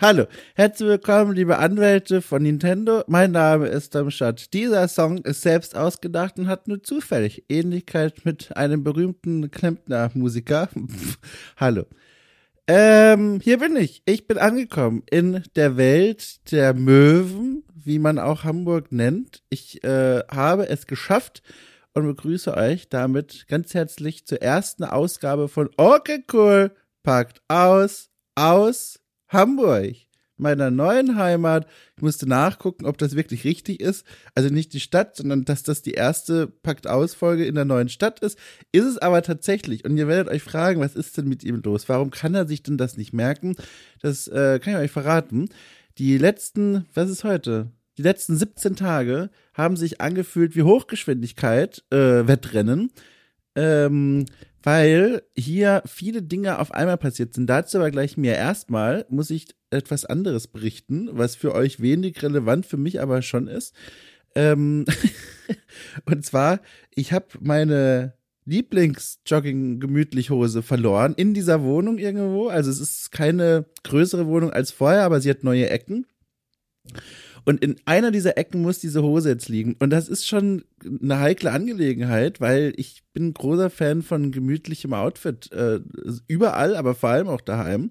Hallo, 0.00 0.26
herzlich 0.54 0.88
willkommen, 0.88 1.34
liebe 1.34 1.58
Anwälte 1.58 2.22
von 2.22 2.42
Nintendo. 2.42 3.04
Mein 3.06 3.32
Name 3.32 3.68
ist 3.68 3.94
Damstadt. 3.94 4.52
Dieser 4.54 4.88
Song 4.88 5.18
ist 5.18 5.42
selbst 5.42 5.76
ausgedacht 5.76 6.38
und 6.38 6.48
hat 6.48 6.66
nur 6.66 6.82
zufällig 6.82 7.44
Ähnlichkeit 7.48 8.24
mit 8.24 8.56
einem 8.56 8.82
berühmten 8.82 9.50
Klempner-Musiker. 9.50 10.68
Hallo. 11.56 11.84
Ähm, 12.66 13.40
hier 13.42 13.58
bin 13.58 13.76
ich. 13.76 14.02
Ich 14.06 14.26
bin 14.26 14.38
angekommen 14.38 15.02
in 15.10 15.44
der 15.54 15.76
Welt 15.76 16.50
der 16.50 16.74
Möwen, 16.74 17.62
wie 17.74 17.98
man 17.98 18.18
auch 18.18 18.44
Hamburg 18.44 18.90
nennt. 18.90 19.42
Ich 19.48 19.84
äh, 19.84 20.20
habe 20.28 20.68
es 20.68 20.86
geschafft 20.86 21.42
und 21.94 22.06
begrüße 22.06 22.56
euch 22.56 22.88
damit 22.88 23.46
ganz 23.48 23.74
herzlich 23.74 24.26
zur 24.26 24.42
ersten 24.42 24.84
Ausgabe 24.84 25.48
von 25.48 25.70
Okay 25.76 26.24
Cool 26.32 26.72
packt 27.02 27.42
aus 27.48 28.10
aus 28.34 29.00
Hamburg, 29.28 29.96
meiner 30.36 30.70
neuen 30.70 31.16
Heimat. 31.16 31.66
Ich 31.96 32.02
musste 32.02 32.26
nachgucken, 32.28 32.86
ob 32.86 32.98
das 32.98 33.16
wirklich 33.16 33.44
richtig 33.44 33.80
ist. 33.80 34.06
Also 34.34 34.48
nicht 34.48 34.72
die 34.72 34.80
Stadt, 34.80 35.16
sondern 35.16 35.44
dass 35.44 35.62
das 35.62 35.82
die 35.82 35.92
erste 35.92 36.46
packt 36.46 36.86
aus 36.86 37.14
Folge 37.14 37.44
in 37.44 37.54
der 37.54 37.64
neuen 37.64 37.88
Stadt 37.88 38.20
ist. 38.20 38.38
Ist 38.72 38.84
es 38.84 38.98
aber 38.98 39.22
tatsächlich. 39.22 39.84
Und 39.84 39.96
ihr 39.96 40.08
werdet 40.08 40.32
euch 40.32 40.42
fragen, 40.42 40.80
was 40.80 40.96
ist 40.96 41.18
denn 41.18 41.28
mit 41.28 41.44
ihm 41.44 41.60
los? 41.62 41.88
Warum 41.88 42.10
kann 42.10 42.34
er 42.34 42.46
sich 42.46 42.62
denn 42.62 42.78
das 42.78 42.96
nicht 42.96 43.12
merken? 43.12 43.56
Das 44.00 44.26
äh, 44.28 44.58
kann 44.60 44.74
ich 44.74 44.80
euch 44.80 44.90
verraten. 44.90 45.48
Die 45.98 46.16
letzten, 46.18 46.86
was 46.94 47.10
ist 47.10 47.24
heute? 47.24 47.70
Die 47.98 48.02
letzten 48.02 48.36
17 48.36 48.76
Tage 48.76 49.30
haben 49.54 49.76
sich 49.76 50.00
angefühlt 50.00 50.56
wie 50.56 50.62
Hochgeschwindigkeit 50.62 51.84
äh, 51.90 52.26
ähm, 53.56 54.26
weil 54.62 55.22
hier 55.36 55.82
viele 55.86 56.22
Dinge 56.22 56.58
auf 56.58 56.72
einmal 56.72 56.98
passiert 56.98 57.34
sind. 57.34 57.48
Dazu 57.48 57.78
aber 57.78 57.90
gleich 57.90 58.16
mir 58.16 58.34
erstmal 58.34 59.06
muss 59.08 59.30
ich 59.30 59.48
etwas 59.70 60.04
anderes 60.04 60.48
berichten, 60.48 61.08
was 61.12 61.36
für 61.36 61.54
euch 61.54 61.80
wenig 61.80 62.22
relevant, 62.22 62.66
für 62.66 62.76
mich 62.76 63.00
aber 63.00 63.22
schon 63.22 63.48
ist. 63.48 63.74
Ähm 64.34 64.84
und 66.04 66.24
zwar, 66.24 66.60
ich 66.94 67.12
habe 67.12 67.26
meine 67.40 68.14
Lieblings-Jogging-Gemütlich-Hose 68.46 70.62
verloren 70.62 71.14
in 71.16 71.34
dieser 71.34 71.62
Wohnung 71.62 71.98
irgendwo. 71.98 72.48
Also 72.48 72.70
es 72.70 72.80
ist 72.80 73.12
keine 73.12 73.66
größere 73.84 74.26
Wohnung 74.26 74.50
als 74.50 74.72
vorher, 74.72 75.04
aber 75.04 75.20
sie 75.20 75.30
hat 75.30 75.44
neue 75.44 75.70
Ecken. 75.70 76.06
Und 77.44 77.62
in 77.62 77.76
einer 77.84 78.10
dieser 78.10 78.36
Ecken 78.36 78.62
muss 78.62 78.78
diese 78.78 79.02
Hose 79.02 79.30
jetzt 79.30 79.48
liegen. 79.48 79.76
Und 79.78 79.90
das 79.90 80.08
ist 80.08 80.26
schon 80.26 80.64
eine 81.02 81.18
heikle 81.20 81.52
Angelegenheit, 81.52 82.40
weil 82.40 82.72
ich 82.76 83.02
bin 83.12 83.34
großer 83.34 83.70
Fan 83.70 84.02
von 84.02 84.32
gemütlichem 84.32 84.92
Outfit. 84.92 85.50
Äh, 85.52 85.80
überall, 86.26 86.76
aber 86.76 86.94
vor 86.94 87.10
allem 87.10 87.28
auch 87.28 87.40
daheim. 87.40 87.88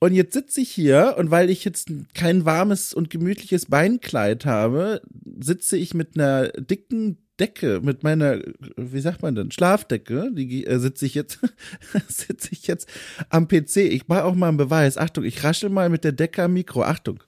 Und 0.00 0.12
jetzt 0.12 0.34
sitze 0.34 0.60
ich 0.60 0.70
hier 0.70 1.14
und 1.16 1.30
weil 1.30 1.48
ich 1.48 1.64
jetzt 1.64 1.90
kein 2.12 2.44
warmes 2.44 2.92
und 2.92 3.10
gemütliches 3.10 3.66
Beinkleid 3.66 4.44
habe, 4.44 5.00
sitze 5.40 5.76
ich 5.76 5.94
mit 5.94 6.16
einer 6.16 6.48
dicken 6.48 7.18
Decke, 7.40 7.80
mit 7.82 8.04
meiner, 8.04 8.40
wie 8.76 9.00
sagt 9.00 9.22
man 9.22 9.34
denn, 9.34 9.50
Schlafdecke, 9.50 10.30
die 10.32 10.66
äh, 10.66 10.78
sitze 10.78 11.06
ich 11.06 11.14
jetzt, 11.14 11.40
sitze 12.08 12.50
ich 12.52 12.66
jetzt 12.66 12.88
am 13.28 13.48
PC. 13.48 13.78
Ich 13.78 14.06
mache 14.06 14.24
auch 14.24 14.34
mal 14.34 14.48
einen 14.48 14.56
Beweis. 14.56 14.98
Achtung, 14.98 15.24
ich 15.24 15.42
raschel 15.42 15.68
mal 15.68 15.88
mit 15.88 16.04
der 16.04 16.12
Decke 16.12 16.44
am 16.44 16.52
Mikro. 16.52 16.82
Achtung. 16.82 17.20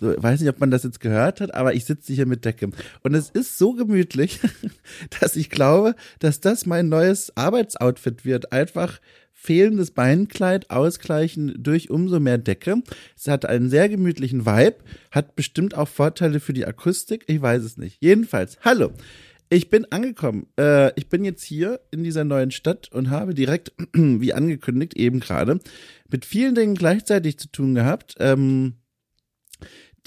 So, 0.00 0.14
weiß 0.16 0.40
nicht, 0.40 0.48
ob 0.48 0.60
man 0.60 0.70
das 0.70 0.82
jetzt 0.82 1.00
gehört 1.00 1.40
hat, 1.40 1.54
aber 1.54 1.74
ich 1.74 1.84
sitze 1.84 2.12
hier 2.12 2.26
mit 2.26 2.44
Decke. 2.44 2.70
Und 3.02 3.14
es 3.14 3.30
ist 3.30 3.58
so 3.58 3.74
gemütlich, 3.74 4.40
dass 5.20 5.36
ich 5.36 5.50
glaube, 5.50 5.94
dass 6.18 6.40
das 6.40 6.66
mein 6.66 6.88
neues 6.88 7.36
Arbeitsoutfit 7.36 8.24
wird. 8.24 8.52
Einfach 8.52 9.00
fehlendes 9.32 9.90
Beinkleid 9.90 10.70
ausgleichen 10.70 11.54
durch 11.58 11.90
umso 11.90 12.18
mehr 12.18 12.38
Decke. 12.38 12.82
Es 13.16 13.28
hat 13.28 13.44
einen 13.44 13.68
sehr 13.68 13.88
gemütlichen 13.88 14.46
Vibe, 14.46 14.76
hat 15.10 15.36
bestimmt 15.36 15.76
auch 15.76 15.88
Vorteile 15.88 16.40
für 16.40 16.54
die 16.54 16.66
Akustik. 16.66 17.24
Ich 17.26 17.42
weiß 17.42 17.62
es 17.62 17.76
nicht. 17.76 17.98
Jedenfalls, 18.00 18.58
hallo. 18.62 18.90
Ich 19.50 19.68
bin 19.68 19.84
angekommen. 19.92 20.46
Äh, 20.58 20.98
ich 20.98 21.08
bin 21.08 21.24
jetzt 21.24 21.42
hier 21.42 21.80
in 21.90 22.02
dieser 22.02 22.24
neuen 22.24 22.50
Stadt 22.50 22.90
und 22.90 23.10
habe 23.10 23.34
direkt, 23.34 23.72
wie 23.92 24.32
angekündigt, 24.32 24.96
eben 24.96 25.20
gerade, 25.20 25.60
mit 26.08 26.24
vielen 26.24 26.54
Dingen 26.54 26.74
gleichzeitig 26.74 27.38
zu 27.38 27.48
tun 27.48 27.74
gehabt. 27.74 28.16
Ähm, 28.18 28.74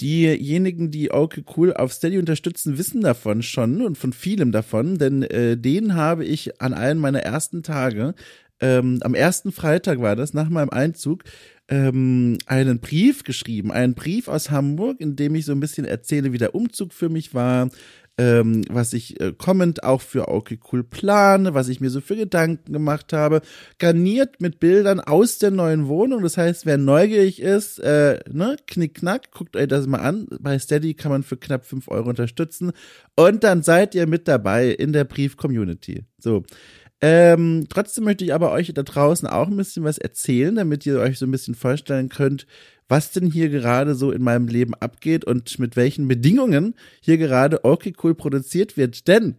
Diejenigen, 0.00 0.90
die 0.90 1.10
okay 1.10 1.44
cool 1.56 1.72
auf 1.72 1.92
Steady 1.92 2.18
unterstützen, 2.18 2.78
wissen 2.78 3.00
davon 3.00 3.42
schon 3.42 3.82
und 3.82 3.98
von 3.98 4.12
vielem 4.12 4.52
davon, 4.52 4.98
denn 4.98 5.22
äh, 5.24 5.56
den 5.56 5.94
habe 5.94 6.24
ich 6.24 6.60
an 6.60 6.72
einem 6.72 7.00
meiner 7.00 7.20
ersten 7.20 7.64
Tage, 7.64 8.14
ähm, 8.60 8.98
am 9.02 9.14
ersten 9.14 9.52
Freitag 9.52 10.00
war 10.00 10.16
das, 10.16 10.34
nach 10.34 10.48
meinem 10.48 10.70
Einzug, 10.70 11.24
ähm, 11.68 12.38
einen 12.46 12.80
Brief 12.80 13.24
geschrieben, 13.24 13.70
einen 13.70 13.94
Brief 13.94 14.28
aus 14.28 14.50
Hamburg, 14.50 15.00
in 15.00 15.16
dem 15.16 15.34
ich 15.34 15.44
so 15.44 15.52
ein 15.52 15.60
bisschen 15.60 15.84
erzähle, 15.84 16.32
wie 16.32 16.38
der 16.38 16.54
Umzug 16.54 16.92
für 16.92 17.08
mich 17.08 17.34
war, 17.34 17.68
ähm, 18.18 18.64
was 18.68 18.92
ich 18.92 19.20
äh, 19.20 19.32
kommend 19.32 19.84
auch 19.84 20.00
für 20.00 20.28
okay 20.28 20.58
cool 20.72 20.82
plane, 20.82 21.54
was 21.54 21.68
ich 21.68 21.80
mir 21.80 21.88
so 21.88 22.00
für 22.00 22.16
Gedanken 22.16 22.72
gemacht 22.72 23.12
habe, 23.12 23.40
garniert 23.78 24.40
mit 24.40 24.58
Bildern 24.60 25.00
aus 25.00 25.38
der 25.38 25.52
neuen 25.52 25.86
Wohnung. 25.86 26.22
Das 26.22 26.36
heißt, 26.36 26.66
wer 26.66 26.78
neugierig 26.78 27.40
ist, 27.40 27.78
äh, 27.78 28.18
ne, 28.30 28.56
knickknack, 28.66 29.30
guckt 29.30 29.56
euch 29.56 29.68
das 29.68 29.86
mal 29.86 30.00
an. 30.00 30.26
Bei 30.40 30.58
Steady 30.58 30.94
kann 30.94 31.12
man 31.12 31.22
für 31.22 31.36
knapp 31.36 31.64
fünf 31.64 31.88
Euro 31.88 32.08
unterstützen 32.08 32.72
und 33.14 33.44
dann 33.44 33.62
seid 33.62 33.94
ihr 33.94 34.06
mit 34.08 34.26
dabei 34.26 34.68
in 34.68 34.92
der 34.92 35.04
Brief-Community. 35.04 36.04
So. 36.18 36.42
Ähm, 37.00 37.66
trotzdem 37.68 38.04
möchte 38.04 38.24
ich 38.24 38.34
aber 38.34 38.50
euch 38.50 38.72
da 38.74 38.82
draußen 38.82 39.28
auch 39.28 39.46
ein 39.46 39.56
bisschen 39.56 39.84
was 39.84 39.98
erzählen, 39.98 40.54
damit 40.56 40.84
ihr 40.84 40.98
euch 40.98 41.18
so 41.18 41.26
ein 41.26 41.30
bisschen 41.30 41.54
vorstellen 41.54 42.08
könnt, 42.08 42.46
was 42.88 43.12
denn 43.12 43.30
hier 43.30 43.50
gerade 43.50 43.94
so 43.94 44.10
in 44.10 44.22
meinem 44.22 44.48
Leben 44.48 44.74
abgeht 44.74 45.24
und 45.24 45.58
mit 45.58 45.76
welchen 45.76 46.08
Bedingungen 46.08 46.74
hier 47.00 47.18
gerade 47.18 47.64
okay 47.64 47.92
cool 48.02 48.14
produziert 48.14 48.76
wird. 48.76 49.06
Denn 49.06 49.36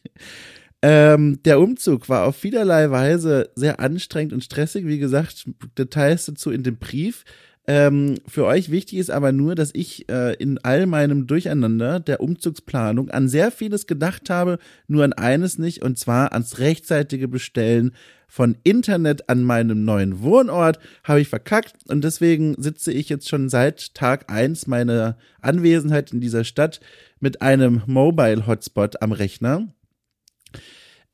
ähm, 0.82 1.40
der 1.44 1.60
Umzug 1.60 2.08
war 2.08 2.26
auf 2.26 2.36
vielerlei 2.36 2.90
Weise 2.90 3.50
sehr 3.54 3.80
anstrengend 3.80 4.34
und 4.34 4.44
stressig. 4.44 4.86
Wie 4.86 4.98
gesagt, 4.98 5.48
Details 5.78 6.26
dazu 6.26 6.50
in 6.50 6.64
dem 6.64 6.76
Brief. 6.76 7.24
Ähm, 7.66 8.16
für 8.26 8.44
euch 8.44 8.70
wichtig 8.70 8.98
ist 8.98 9.10
aber 9.10 9.32
nur, 9.32 9.54
dass 9.54 9.70
ich 9.72 10.08
äh, 10.10 10.34
in 10.34 10.58
all 10.58 10.86
meinem 10.86 11.26
Durcheinander 11.26 11.98
der 11.98 12.20
Umzugsplanung 12.20 13.08
an 13.10 13.26
sehr 13.26 13.50
vieles 13.50 13.86
gedacht 13.86 14.28
habe, 14.28 14.58
nur 14.86 15.02
an 15.02 15.14
eines 15.14 15.58
nicht, 15.58 15.82
und 15.82 15.98
zwar 15.98 16.32
ans 16.32 16.58
rechtzeitige 16.58 17.26
Bestellen 17.26 17.92
von 18.28 18.56
Internet 18.64 19.30
an 19.30 19.44
meinem 19.44 19.84
neuen 19.84 20.20
Wohnort 20.20 20.78
habe 21.04 21.20
ich 21.20 21.28
verkackt 21.28 21.76
und 21.88 22.04
deswegen 22.04 22.54
sitze 22.60 22.92
ich 22.92 23.08
jetzt 23.08 23.28
schon 23.28 23.48
seit 23.48 23.94
Tag 23.94 24.30
eins 24.30 24.66
meiner 24.66 25.16
Anwesenheit 25.40 26.12
in 26.12 26.20
dieser 26.20 26.44
Stadt 26.44 26.80
mit 27.20 27.42
einem 27.42 27.82
Mobile 27.86 28.46
Hotspot 28.46 29.00
am 29.00 29.12
Rechner. 29.12 29.68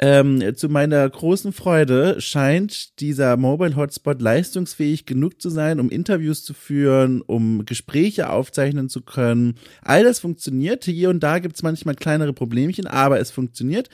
Ähm, 0.02 0.56
zu 0.56 0.70
meiner 0.70 1.06
großen 1.08 1.52
Freude 1.52 2.22
scheint 2.22 2.98
dieser 3.00 3.36
Mobile 3.36 3.76
Hotspot 3.76 4.22
leistungsfähig 4.22 5.04
genug 5.04 5.42
zu 5.42 5.50
sein, 5.50 5.78
um 5.78 5.90
Interviews 5.90 6.42
zu 6.42 6.54
führen, 6.54 7.20
um 7.20 7.66
Gespräche 7.66 8.30
aufzeichnen 8.30 8.88
zu 8.88 9.02
können. 9.02 9.56
All 9.82 10.02
das 10.02 10.18
funktioniert. 10.18 10.84
Hier 10.86 11.10
und 11.10 11.20
da 11.20 11.38
gibt 11.38 11.56
es 11.56 11.62
manchmal 11.62 11.96
kleinere 11.96 12.32
Problemchen, 12.32 12.86
aber 12.86 13.20
es 13.20 13.30
funktioniert. 13.30 13.90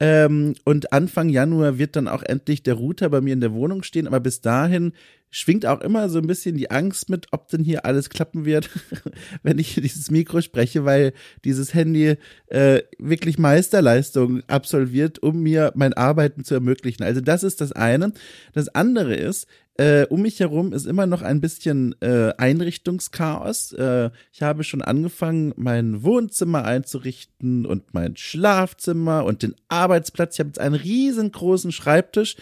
Ähm, 0.00 0.54
und 0.64 0.92
Anfang 0.92 1.28
Januar 1.28 1.78
wird 1.78 1.96
dann 1.96 2.08
auch 2.08 2.22
endlich 2.22 2.62
der 2.62 2.74
Router 2.74 3.08
bei 3.10 3.20
mir 3.20 3.32
in 3.32 3.40
der 3.40 3.52
Wohnung 3.52 3.82
stehen. 3.82 4.06
Aber 4.06 4.20
bis 4.20 4.40
dahin 4.40 4.92
schwingt 5.30 5.66
auch 5.66 5.80
immer 5.80 6.08
so 6.08 6.18
ein 6.18 6.28
bisschen 6.28 6.56
die 6.56 6.70
Angst 6.70 7.10
mit, 7.10 7.26
ob 7.32 7.48
denn 7.48 7.64
hier 7.64 7.84
alles 7.84 8.08
klappen 8.08 8.44
wird, 8.44 8.70
wenn 9.42 9.58
ich 9.58 9.74
dieses 9.74 10.10
Mikro 10.10 10.40
spreche, 10.40 10.84
weil 10.84 11.12
dieses 11.44 11.74
Handy 11.74 12.16
äh, 12.46 12.82
wirklich 12.98 13.36
Meisterleistung 13.36 14.42
absolviert, 14.46 15.20
um 15.22 15.42
mir 15.42 15.72
mein 15.74 15.92
Arbeiten 15.92 16.44
zu 16.44 16.54
ermöglichen. 16.54 17.02
Also 17.02 17.20
das 17.20 17.42
ist 17.42 17.60
das 17.60 17.72
eine. 17.72 18.12
Das 18.52 18.68
andere 18.68 19.16
ist, 19.16 19.48
äh, 19.76 20.06
um 20.06 20.22
mich 20.22 20.38
herum 20.38 20.72
ist 20.72 20.86
immer 20.86 21.06
noch 21.06 21.22
ein 21.22 21.40
bisschen 21.40 21.94
äh, 22.00 22.32
Einrichtungschaos. 22.36 23.72
Äh, 23.72 24.10
ich 24.32 24.42
habe 24.42 24.62
schon 24.62 24.82
angefangen, 24.82 25.52
mein 25.56 26.02
Wohnzimmer 26.04 26.64
einzurichten 26.64 27.66
und 27.66 27.92
mein 27.92 28.16
Schlafzimmer 28.16 29.24
und 29.24 29.42
den 29.42 29.56
Arbeitsplatz. 29.68 30.34
Ich 30.34 30.40
habe 30.40 30.48
jetzt 30.48 30.60
einen 30.60 30.76
riesengroßen 30.76 31.72
Schreibtisch 31.72 32.36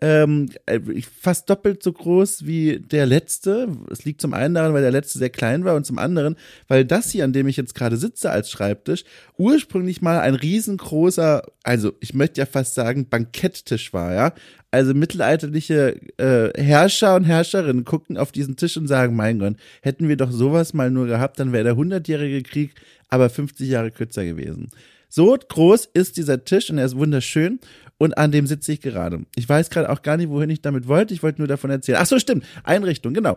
ähm, 0.00 0.50
äh, 0.66 0.80
fast 1.02 1.48
doppelt 1.48 1.82
so 1.82 1.92
groß 1.92 2.44
wie 2.44 2.78
der 2.78 3.06
letzte. 3.06 3.68
Es 3.90 4.04
liegt 4.04 4.20
zum 4.20 4.34
einen 4.34 4.54
daran, 4.54 4.74
weil 4.74 4.82
der 4.82 4.90
letzte 4.90 5.18
sehr 5.18 5.30
klein 5.30 5.64
war 5.64 5.76
und 5.76 5.86
zum 5.86 5.98
anderen, 5.98 6.36
weil 6.68 6.84
das 6.84 7.10
hier, 7.10 7.24
an 7.24 7.32
dem 7.32 7.48
ich 7.48 7.56
jetzt 7.56 7.74
gerade 7.74 7.96
sitze 7.96 8.30
als 8.30 8.50
Schreibtisch, 8.50 9.04
ursprünglich 9.38 10.02
mal 10.02 10.20
ein 10.20 10.34
riesengroßer, 10.34 11.44
also 11.62 11.92
ich 12.00 12.12
möchte 12.12 12.40
ja 12.40 12.46
fast 12.46 12.74
sagen, 12.74 13.08
Banketttisch 13.08 13.92
war, 13.92 14.12
ja. 14.12 14.34
Also 14.74 14.92
mittelalterliche 14.92 16.00
äh, 16.16 16.50
Herrscher 16.60 17.14
und 17.14 17.22
Herrscherinnen 17.22 17.84
gucken 17.84 18.16
auf 18.16 18.32
diesen 18.32 18.56
Tisch 18.56 18.76
und 18.76 18.88
sagen, 18.88 19.14
mein 19.14 19.38
Gott, 19.38 19.54
hätten 19.82 20.08
wir 20.08 20.16
doch 20.16 20.32
sowas 20.32 20.74
mal 20.74 20.90
nur 20.90 21.06
gehabt, 21.06 21.38
dann 21.38 21.52
wäre 21.52 21.62
der 21.62 21.76
hundertjährige 21.76 22.42
Krieg 22.42 22.74
aber 23.08 23.30
50 23.30 23.68
Jahre 23.68 23.92
kürzer 23.92 24.24
gewesen. 24.24 24.72
So 25.08 25.38
groß 25.48 25.90
ist 25.94 26.16
dieser 26.16 26.44
Tisch 26.44 26.70
und 26.70 26.78
er 26.78 26.86
ist 26.86 26.96
wunderschön 26.96 27.60
und 27.98 28.18
an 28.18 28.32
dem 28.32 28.48
sitze 28.48 28.72
ich 28.72 28.80
gerade. 28.80 29.20
Ich 29.36 29.48
weiß 29.48 29.70
gerade 29.70 29.90
auch 29.90 30.02
gar 30.02 30.16
nicht, 30.16 30.30
wohin 30.30 30.50
ich 30.50 30.60
damit 30.60 30.88
wollte. 30.88 31.14
Ich 31.14 31.22
wollte 31.22 31.40
nur 31.40 31.46
davon 31.46 31.70
erzählen. 31.70 31.98
Ach 32.00 32.06
so, 32.06 32.18
stimmt. 32.18 32.44
Einrichtung, 32.64 33.14
genau. 33.14 33.36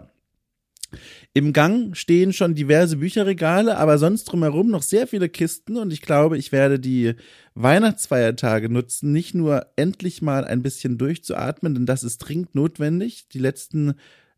Im 1.37 1.53
Gang 1.53 1.95
stehen 1.95 2.33
schon 2.33 2.55
diverse 2.55 2.97
Bücherregale, 2.97 3.77
aber 3.77 3.99
sonst 3.99 4.23
drumherum 4.23 4.71
noch 4.71 4.81
sehr 4.81 5.05
viele 5.05 5.29
Kisten 5.29 5.77
und 5.77 5.93
ich 5.93 6.01
glaube, 6.01 6.35
ich 6.35 6.51
werde 6.51 6.79
die 6.79 7.13
Weihnachtsfeiertage 7.53 8.69
nutzen, 8.69 9.11
nicht 9.11 9.35
nur 9.35 9.67
endlich 9.75 10.23
mal 10.23 10.45
ein 10.45 10.63
bisschen 10.63 10.97
durchzuatmen, 10.97 11.75
denn 11.75 11.85
das 11.85 12.03
ist 12.03 12.17
dringend 12.17 12.55
notwendig. 12.55 13.27
Die 13.29 13.37
letzten 13.37 13.93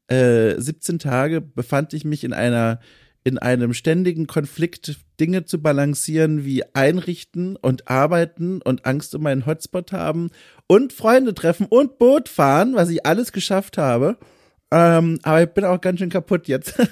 äh, 0.09 0.59
17 0.59 0.99
Tage 0.99 1.39
befand 1.39 1.93
ich 1.93 2.03
mich 2.03 2.25
in 2.25 2.33
einer 2.33 2.81
in 3.23 3.37
einem 3.37 3.73
ständigen 3.73 4.27
Konflikt 4.27 4.97
Dinge 5.21 5.45
zu 5.45 5.61
balancieren 5.61 6.43
wie 6.43 6.63
einrichten 6.75 7.55
und 7.55 7.87
arbeiten 7.87 8.61
und 8.61 8.85
Angst 8.85 9.15
um 9.15 9.23
meinen 9.23 9.45
Hotspot 9.45 9.93
haben 9.93 10.31
und 10.67 10.91
Freunde 10.91 11.33
treffen 11.33 11.65
und 11.65 11.97
Boot 11.97 12.27
fahren, 12.27 12.75
was 12.75 12.89
ich 12.89 13.05
alles 13.05 13.31
geschafft 13.31 13.77
habe. 13.77 14.17
Ähm, 14.71 15.19
aber 15.23 15.43
ich 15.43 15.49
bin 15.49 15.65
auch 15.65 15.81
ganz 15.81 15.99
schön 15.99 16.09
kaputt 16.09 16.47
jetzt. 16.47 16.75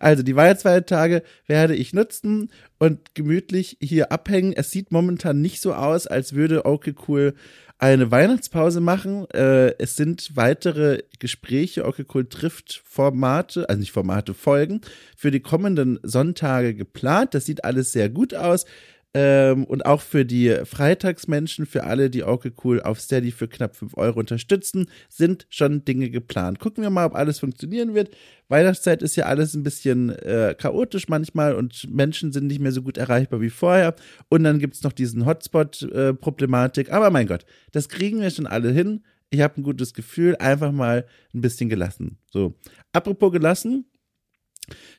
Also 0.00 0.24
die 0.24 0.34
Weihnachtsfeiertage 0.34 1.22
werde 1.46 1.76
ich 1.76 1.92
nutzen 1.92 2.50
und 2.80 3.14
gemütlich 3.14 3.76
hier 3.80 4.10
abhängen. 4.10 4.52
Es 4.52 4.72
sieht 4.72 4.90
momentan 4.90 5.40
nicht 5.40 5.60
so 5.60 5.72
aus, 5.72 6.08
als 6.08 6.32
würde 6.32 6.64
Okay 6.64 6.96
Cool 7.06 7.34
eine 7.78 8.10
Weihnachtspause 8.10 8.80
machen. 8.80 9.28
Äh, 9.30 9.74
es 9.78 9.96
sind 9.96 10.36
weitere 10.36 11.02
Gespräche, 11.18 11.84
Okay 11.84 12.04
Cool 12.12 12.28
trifft 12.28 12.80
Formate, 12.84 13.68
also 13.68 13.80
nicht 13.80 13.92
Formate, 13.92 14.34
Folgen 14.34 14.80
für 15.16 15.30
die 15.30 15.40
kommenden 15.40 15.98
Sonntage 16.02 16.74
geplant. 16.74 17.34
Das 17.34 17.46
sieht 17.46 17.64
alles 17.64 17.92
sehr 17.92 18.08
gut 18.08 18.34
aus. 18.34 18.66
Ähm, 19.14 19.64
und 19.64 19.84
auch 19.84 20.00
für 20.00 20.24
die 20.24 20.56
Freitagsmenschen, 20.64 21.66
für 21.66 21.84
alle, 21.84 22.08
die 22.08 22.22
Orke 22.22 22.50
Cool 22.64 22.80
auf 22.80 22.98
Steady 22.98 23.30
für 23.30 23.46
knapp 23.46 23.76
5 23.76 23.96
Euro 23.96 24.20
unterstützen, 24.20 24.86
sind 25.10 25.46
schon 25.50 25.84
Dinge 25.84 26.08
geplant. 26.08 26.58
Gucken 26.58 26.82
wir 26.82 26.88
mal, 26.88 27.04
ob 27.04 27.14
alles 27.14 27.38
funktionieren 27.38 27.94
wird. 27.94 28.16
Weihnachtszeit 28.48 29.02
ist 29.02 29.16
ja 29.16 29.26
alles 29.26 29.54
ein 29.54 29.62
bisschen 29.62 30.10
äh, 30.10 30.54
chaotisch 30.56 31.08
manchmal 31.08 31.54
und 31.54 31.92
Menschen 31.94 32.32
sind 32.32 32.46
nicht 32.46 32.60
mehr 32.60 32.72
so 32.72 32.82
gut 32.82 32.96
erreichbar 32.96 33.42
wie 33.42 33.50
vorher. 33.50 33.94
Und 34.30 34.44
dann 34.44 34.58
gibt's 34.58 34.82
noch 34.82 34.92
diesen 34.92 35.26
Hotspot-Problematik. 35.26 36.88
Äh, 36.88 36.92
Aber 36.92 37.10
mein 37.10 37.26
Gott, 37.26 37.44
das 37.72 37.90
kriegen 37.90 38.20
wir 38.20 38.30
schon 38.30 38.46
alle 38.46 38.70
hin. 38.70 39.02
Ich 39.28 39.40
habe 39.40 39.60
ein 39.60 39.62
gutes 39.62 39.92
Gefühl, 39.92 40.36
einfach 40.36 40.72
mal 40.72 41.06
ein 41.34 41.40
bisschen 41.40 41.68
gelassen. 41.68 42.18
So, 42.30 42.54
apropos 42.92 43.32
gelassen, 43.32 43.86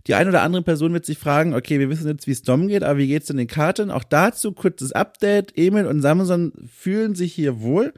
die 0.08 0.16
eine 0.16 0.30
oder 0.30 0.42
andere 0.42 0.64
Person 0.64 0.94
wird 0.94 1.06
sich 1.06 1.18
fragen, 1.18 1.54
okay, 1.54 1.80
wir 1.80 1.90
wissen 1.90 2.08
jetzt, 2.08 2.28
wie 2.28 2.32
es 2.32 2.44
Dom 2.44 2.68
geht, 2.68 2.84
aber 2.84 3.00
wie 3.00 3.08
geht's 3.08 3.28
denn 3.28 3.38
den 3.38 3.48
Karten? 3.48 3.92
Auch 3.92 4.04
dazu 4.04 4.52
kurzes 4.52 4.92
Update. 4.92 5.58
Emil 5.58 5.86
und 5.86 6.02
Samson 6.02 6.54
fühlen 6.72 7.16
sich 7.16 7.34
hier 7.34 7.62
wohl. 7.62 7.94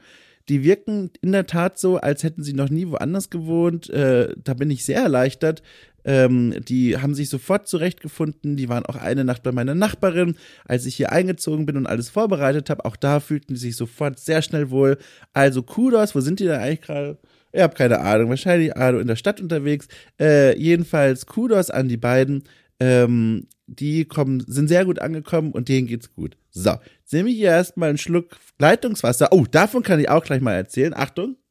Die 0.48 0.62
wirken 0.62 1.10
in 1.22 1.32
der 1.32 1.46
Tat 1.46 1.78
so, 1.78 1.96
als 1.96 2.22
hätten 2.22 2.44
sie 2.44 2.52
noch 2.52 2.70
nie 2.70 2.88
woanders 2.88 3.30
gewohnt. 3.30 3.90
Äh, 3.90 4.34
da 4.42 4.54
bin 4.54 4.70
ich 4.70 4.84
sehr 4.84 5.00
erleichtert. 5.00 5.62
Ähm, 6.04 6.54
die 6.68 6.98
haben 6.98 7.16
sich 7.16 7.28
sofort 7.28 7.66
zurechtgefunden. 7.66 8.56
Die 8.56 8.68
waren 8.68 8.86
auch 8.86 8.94
eine 8.94 9.24
Nacht 9.24 9.42
bei 9.42 9.50
meiner 9.50 9.74
Nachbarin, 9.74 10.36
als 10.64 10.86
ich 10.86 10.94
hier 10.94 11.10
eingezogen 11.10 11.66
bin 11.66 11.76
und 11.76 11.88
alles 11.88 12.10
vorbereitet 12.10 12.70
habe. 12.70 12.84
Auch 12.84 12.94
da 12.94 13.18
fühlten 13.18 13.56
sie 13.56 13.68
sich 13.68 13.76
sofort 13.76 14.20
sehr 14.20 14.40
schnell 14.40 14.70
wohl. 14.70 14.98
Also 15.32 15.64
Kudos, 15.64 16.14
wo 16.14 16.20
sind 16.20 16.38
die 16.38 16.46
da 16.46 16.58
eigentlich 16.58 16.82
gerade? 16.82 17.18
Ich 17.56 17.62
habe 17.62 17.74
keine 17.74 18.00
Ahnung, 18.00 18.28
wahrscheinlich 18.28 18.76
Ado 18.76 18.98
in 18.98 19.06
der 19.06 19.16
Stadt 19.16 19.40
unterwegs. 19.40 19.88
Äh, 20.20 20.58
jedenfalls 20.58 21.24
Kudos 21.24 21.70
an 21.70 21.88
die 21.88 21.96
beiden. 21.96 22.44
Ähm, 22.78 23.48
die 23.66 24.04
kommen, 24.04 24.44
sind 24.46 24.68
sehr 24.68 24.84
gut 24.84 24.98
angekommen 24.98 25.52
und 25.52 25.70
denen 25.70 25.86
geht's 25.86 26.12
gut. 26.14 26.36
So, 26.50 26.74
nehme 27.10 27.30
ich 27.30 27.36
hier 27.36 27.48
erstmal 27.48 27.88
einen 27.88 27.96
Schluck 27.96 28.36
Leitungswasser. 28.58 29.28
Oh, 29.30 29.46
davon 29.50 29.82
kann 29.82 29.98
ich 29.98 30.10
auch 30.10 30.22
gleich 30.22 30.42
mal 30.42 30.52
erzählen. 30.52 30.92
Achtung. 30.94 31.36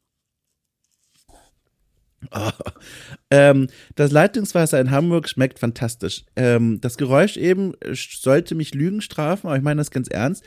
Oh. 2.31 2.49
Ähm, 3.29 3.67
das 3.93 4.11
Leitungswasser 4.11 4.81
in 4.81 4.89
Hamburg 4.89 5.29
schmeckt 5.29 5.59
fantastisch. 5.59 6.25
Ähm, 6.35 6.81
das 6.81 6.97
Geräusch 6.97 7.37
eben 7.37 7.73
sollte 7.93 8.55
mich 8.55 8.73
Lügen 8.73 9.01
strafen, 9.01 9.45
aber 9.45 9.57
ich 9.57 9.61
meine 9.61 9.77
das 9.77 9.91
ganz 9.91 10.07
ernst 10.07 10.43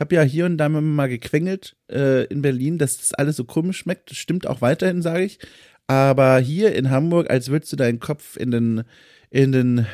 habe 0.00 0.14
ja 0.14 0.22
hier 0.22 0.46
und 0.46 0.58
da 0.58 0.68
mal 0.68 1.08
gequengelt 1.08 1.76
äh, 1.90 2.24
in 2.24 2.42
Berlin, 2.42 2.78
dass 2.78 2.96
das 2.96 3.14
alles 3.14 3.36
so 3.36 3.44
komisch 3.44 3.78
schmeckt. 3.78 4.10
Das 4.10 4.18
stimmt 4.18 4.46
auch 4.46 4.60
weiterhin, 4.60 5.02
sage 5.02 5.24
ich. 5.24 5.38
Aber 5.86 6.38
hier 6.38 6.74
in 6.74 6.90
Hamburg, 6.90 7.30
als 7.30 7.48
würdest 7.48 7.72
du 7.72 7.76
deinen 7.76 8.00
Kopf 8.00 8.36
in 8.36 8.50
den, 8.50 8.84
in 9.30 9.52
den 9.52 9.86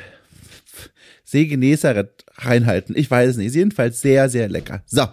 See 1.24 1.46
Genezareth 1.46 2.24
reinhalten. 2.36 2.96
Ich 2.96 3.10
weiß 3.10 3.30
es 3.30 3.36
nicht. 3.36 3.48
Ist 3.48 3.56
jedenfalls 3.56 4.00
sehr, 4.00 4.28
sehr 4.28 4.48
lecker. 4.48 4.82
So. 4.86 5.06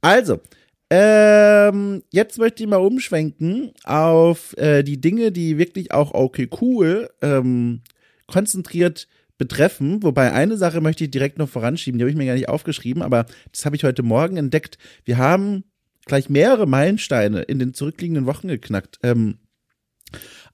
Also, 0.00 0.40
ähm, 0.88 2.02
jetzt 2.10 2.38
möchte 2.38 2.62
ich 2.62 2.68
mal 2.68 2.76
umschwenken 2.76 3.72
auf 3.84 4.56
äh, 4.56 4.82
die 4.82 5.00
Dinge, 5.00 5.30
die 5.32 5.58
wirklich 5.58 5.92
auch 5.92 6.14
okay 6.14 6.48
cool 6.60 7.10
ähm, 7.22 7.82
konzentriert 8.26 9.06
betreffen. 9.40 10.02
Wobei 10.02 10.32
eine 10.32 10.58
Sache 10.58 10.82
möchte 10.82 11.04
ich 11.04 11.10
direkt 11.10 11.38
noch 11.38 11.48
voranschieben, 11.48 11.98
die 11.98 12.04
habe 12.04 12.10
ich 12.10 12.16
mir 12.16 12.26
gar 12.26 12.34
nicht 12.34 12.50
aufgeschrieben, 12.50 13.02
aber 13.02 13.24
das 13.50 13.64
habe 13.64 13.74
ich 13.74 13.84
heute 13.84 14.02
Morgen 14.02 14.36
entdeckt. 14.36 14.76
Wir 15.06 15.16
haben 15.16 15.64
gleich 16.04 16.28
mehrere 16.28 16.66
Meilensteine 16.66 17.40
in 17.40 17.58
den 17.58 17.72
zurückliegenden 17.72 18.26
Wochen 18.26 18.48
geknackt. 18.48 18.98
Ähm, 19.02 19.38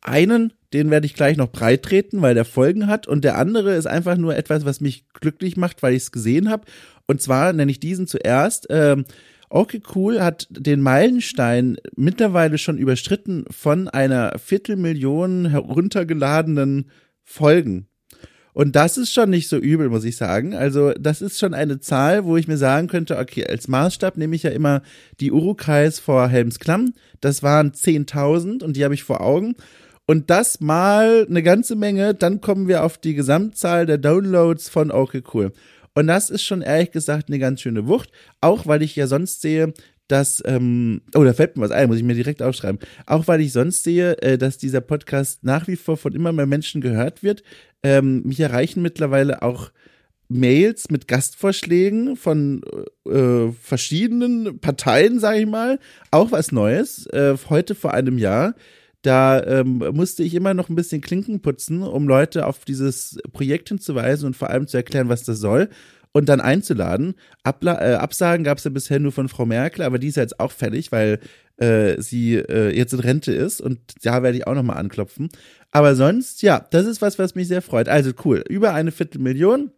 einen, 0.01 0.53
den 0.73 0.91
werde 0.91 1.07
ich 1.07 1.15
gleich 1.15 1.37
noch 1.37 1.51
breit 1.51 1.83
treten, 1.83 2.23
weil 2.23 2.35
der 2.35 2.45
Folgen 2.45 2.87
hat. 2.87 3.09
Und 3.09 3.25
der 3.25 3.39
andere 3.39 3.75
ist 3.75 3.87
einfach 3.87 4.17
nur 4.17 4.37
etwas, 4.37 4.65
was 4.65 4.81
mich 4.81 5.09
glücklich 5.09 5.57
macht, 5.57 5.83
weil 5.83 5.95
ich 5.95 6.05
es 6.05 6.13
gesehen 6.13 6.49
habe. 6.49 6.65
Und 7.09 7.21
zwar 7.21 7.53
nenne 7.53 7.73
ich 7.73 7.81
diesen 7.81 8.07
zuerst. 8.07 8.69
Ähm, 8.71 9.05
Okay, 9.49 9.81
cool 9.95 10.21
hat 10.21 10.49
den 10.51 10.81
Meilenstein 10.81 11.77
mittlerweile 11.95 12.59
schon 12.59 12.79
überschritten 12.79 13.45
von 13.49 13.89
einer 13.89 14.37
Viertelmillion 14.41 15.47
heruntergeladenen 15.47 16.91
Folgen. 17.23 17.87
Und 18.57 18.75
das 18.75 18.97
ist 18.97 19.13
schon 19.13 19.29
nicht 19.29 19.51
so 19.51 19.59
übel, 19.59 19.91
muss 19.91 20.05
ich 20.05 20.17
sagen. 20.17 20.55
Also, 20.55 20.93
das 20.99 21.21
ist 21.21 21.39
schon 21.39 21.53
eine 21.53 21.79
Zahl, 21.79 22.25
wo 22.25 22.39
ich 22.39 22.49
mir 22.49 22.57
sagen 22.57 22.89
könnte, 22.89 23.19
okay, 23.19 23.47
als 23.47 23.69
Maßstab 23.69 24.17
nehme 24.17 24.35
ich 24.35 24.45
ja 24.45 24.51
immer 24.51 24.81
die 25.21 25.31
Urukreis 25.31 25.99
vor 25.99 26.27
Helmsklamm. 26.27 26.95
Das 27.21 27.43
waren 27.43 27.73
10.000 27.73 28.65
und 28.65 28.75
die 28.75 28.83
habe 28.83 28.95
ich 28.95 29.05
vor 29.05 29.21
Augen. 29.21 29.57
Und 30.07 30.31
das 30.31 30.61
mal 30.61 31.27
eine 31.29 31.43
ganze 31.43 31.77
Menge, 31.77 32.15
dann 32.15 32.41
kommen 32.41 32.67
wir 32.67 32.83
auf 32.83 32.97
die 32.97 33.13
Gesamtzahl 33.13 33.85
der 33.85 33.99
Downloads 33.99 34.71
von 34.71 34.91
Okay 34.91 35.23
Cool. 35.35 35.53
Und 35.95 36.07
das 36.07 36.31
ist 36.31 36.43
schon 36.43 36.63
ehrlich 36.63 36.93
gesagt 36.93 37.29
eine 37.29 37.39
ganz 37.39 37.61
schöne 37.61 37.87
Wucht, 37.87 38.11
auch 38.41 38.67
weil 38.67 38.81
ich 38.81 38.97
ja 38.97 39.07
sonst 39.07 39.43
sehe, 39.43 39.75
dass, 40.09 40.43
ähm, 40.47 41.01
oh, 41.15 41.25
da 41.25 41.33
fällt 41.33 41.57
mir 41.57 41.63
was 41.63 41.71
ein, 41.71 41.89
muss 41.89 41.99
ich 41.99 42.05
mir 42.05 42.15
direkt 42.15 42.43
aufschreiben. 42.43 42.81
Auch 43.07 43.27
weil 43.27 43.41
ich 43.41 43.53
sonst 43.53 43.85
sehe, 43.85 44.21
äh, 44.23 44.39
dass 44.39 44.59
dieser 44.59 44.81
Podcast 44.81 45.45
nach 45.45 45.67
wie 45.67 45.77
vor 45.77 45.97
von 45.97 46.15
immer 46.15 46.33
mehr 46.33 46.47
Menschen 46.47 46.81
gehört 46.81 47.23
wird. 47.23 47.43
Ähm, 47.83 48.23
mich 48.25 48.41
erreichen 48.41 48.83
mittlerweile 48.83 49.43
auch 49.43 49.71
Mails 50.29 50.91
mit 50.91 51.07
Gastvorschlägen 51.07 52.17
von 52.17 52.63
äh, 53.09 53.53
verschiedenen 53.61 54.59
Parteien, 54.59 55.21
sage 55.21 55.41
ich 55.41 55.47
mal. 55.47 55.79
Auch 56.11 56.33
was 56.33 56.53
Neues. 56.53 57.07
Äh, 57.07 57.37
heute 57.49 57.75
vor 57.75 57.95
einem 57.95 58.19
Jahr. 58.19 58.55
Da 59.03 59.41
ähm, 59.45 59.85
musste 59.93 60.25
ich 60.25 60.35
immer 60.35 60.53
noch 60.53 60.69
ein 60.69 60.75
bisschen 60.75 61.01
Klinken 61.01 61.41
putzen, 61.41 61.85
um 61.85 62.09
Leute 62.09 62.45
auf 62.45 62.65
dieses 62.65 63.19
Projekt 63.33 63.69
hinzuweisen 63.69 64.27
und 64.27 64.37
vor 64.37 64.51
allem 64.51 64.67
zu 64.67 64.77
erklären, 64.77 65.09
was 65.09 65.23
das 65.23 65.39
soll 65.39 65.69
und 66.17 66.31
dann 66.31 66.41
einzuladen. 66.41 67.15
Abla 67.43 67.79
äh, 67.79 67.95
Absagen 67.97 68.43
gab 68.43 68.57
es 68.57 68.65
ja 68.65 68.71
bisher 68.71 68.99
nur 68.99 69.13
von 69.13 69.29
Frau 69.29 69.45
Merkel, 69.45 69.83
aber 69.83 69.99
die 69.99 70.07
ist 70.07 70.17
ja 70.17 70.23
jetzt 70.23 70.41
auch 70.41 70.51
fertig, 70.51 70.91
weil 70.91 71.21
äh, 71.59 72.01
sie 72.01 72.37
äh, 72.37 72.75
jetzt 72.75 72.95
in 72.95 73.01
Rente 73.01 73.33
ist 73.33 73.61
und 73.61 73.79
da 74.03 74.23
werde 74.23 74.39
ich 74.39 74.47
auch 74.47 74.55
nochmal 74.55 74.79
anklopfen. 74.79 75.29
Aber 75.73 75.95
sonst, 75.95 76.41
ja, 76.41 76.67
das 76.71 76.87
ist 76.87 77.03
was, 77.03 77.19
was 77.19 77.35
mich 77.35 77.49
sehr 77.49 77.61
freut. 77.61 77.91
Also 77.91 78.13
cool, 78.25 78.43
über 78.49 78.73
eine 78.73 78.93
Viertelmillion. 78.93 79.73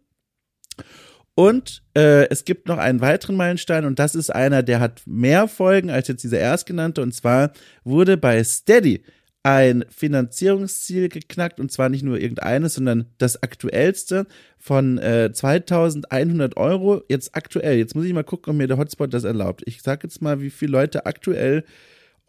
Und 1.35 1.83
äh, 1.93 2.29
es 2.29 2.45
gibt 2.45 2.69
noch 2.69 2.77
einen 2.77 3.01
weiteren 3.01 3.35
Meilenstein 3.35 3.83
und 3.83 3.99
das 3.99 4.15
ist 4.15 4.29
einer, 4.29 4.63
der 4.63 4.79
hat 4.79 5.01
mehr 5.05 5.49
Folgen 5.49 5.89
als 5.89 6.07
jetzt 6.07 6.23
dieser 6.23 6.39
erstgenannte. 6.39 7.01
Und 7.01 7.13
zwar 7.13 7.51
wurde 7.83 8.15
bei 8.15 8.41
Steady 8.45 9.03
ein 9.43 9.85
Finanzierungsziel 9.89 11.07
geknackt 11.09 11.59
und 11.59 11.71
zwar 11.71 11.89
nicht 11.89 12.03
nur 12.03 12.19
irgendeines, 12.19 12.73
sondern 12.75 13.05
das 13.17 13.41
aktuellste 13.41 14.27
von 14.57 14.97
äh, 14.97 15.31
2100 15.31 16.57
Euro. 16.57 17.01
Jetzt 17.07 17.35
aktuell, 17.35 17.77
jetzt 17.77 17.95
muss 17.95 18.05
ich 18.05 18.13
mal 18.13 18.23
gucken, 18.23 18.51
ob 18.51 18.57
mir 18.57 18.67
der 18.67 18.77
Hotspot 18.77 19.13
das 19.13 19.23
erlaubt. 19.23 19.61
Ich 19.65 19.81
sag 19.81 20.03
jetzt 20.03 20.21
mal, 20.21 20.41
wie 20.41 20.49
viele 20.49 20.73
Leute 20.73 21.05
aktuell 21.05 21.63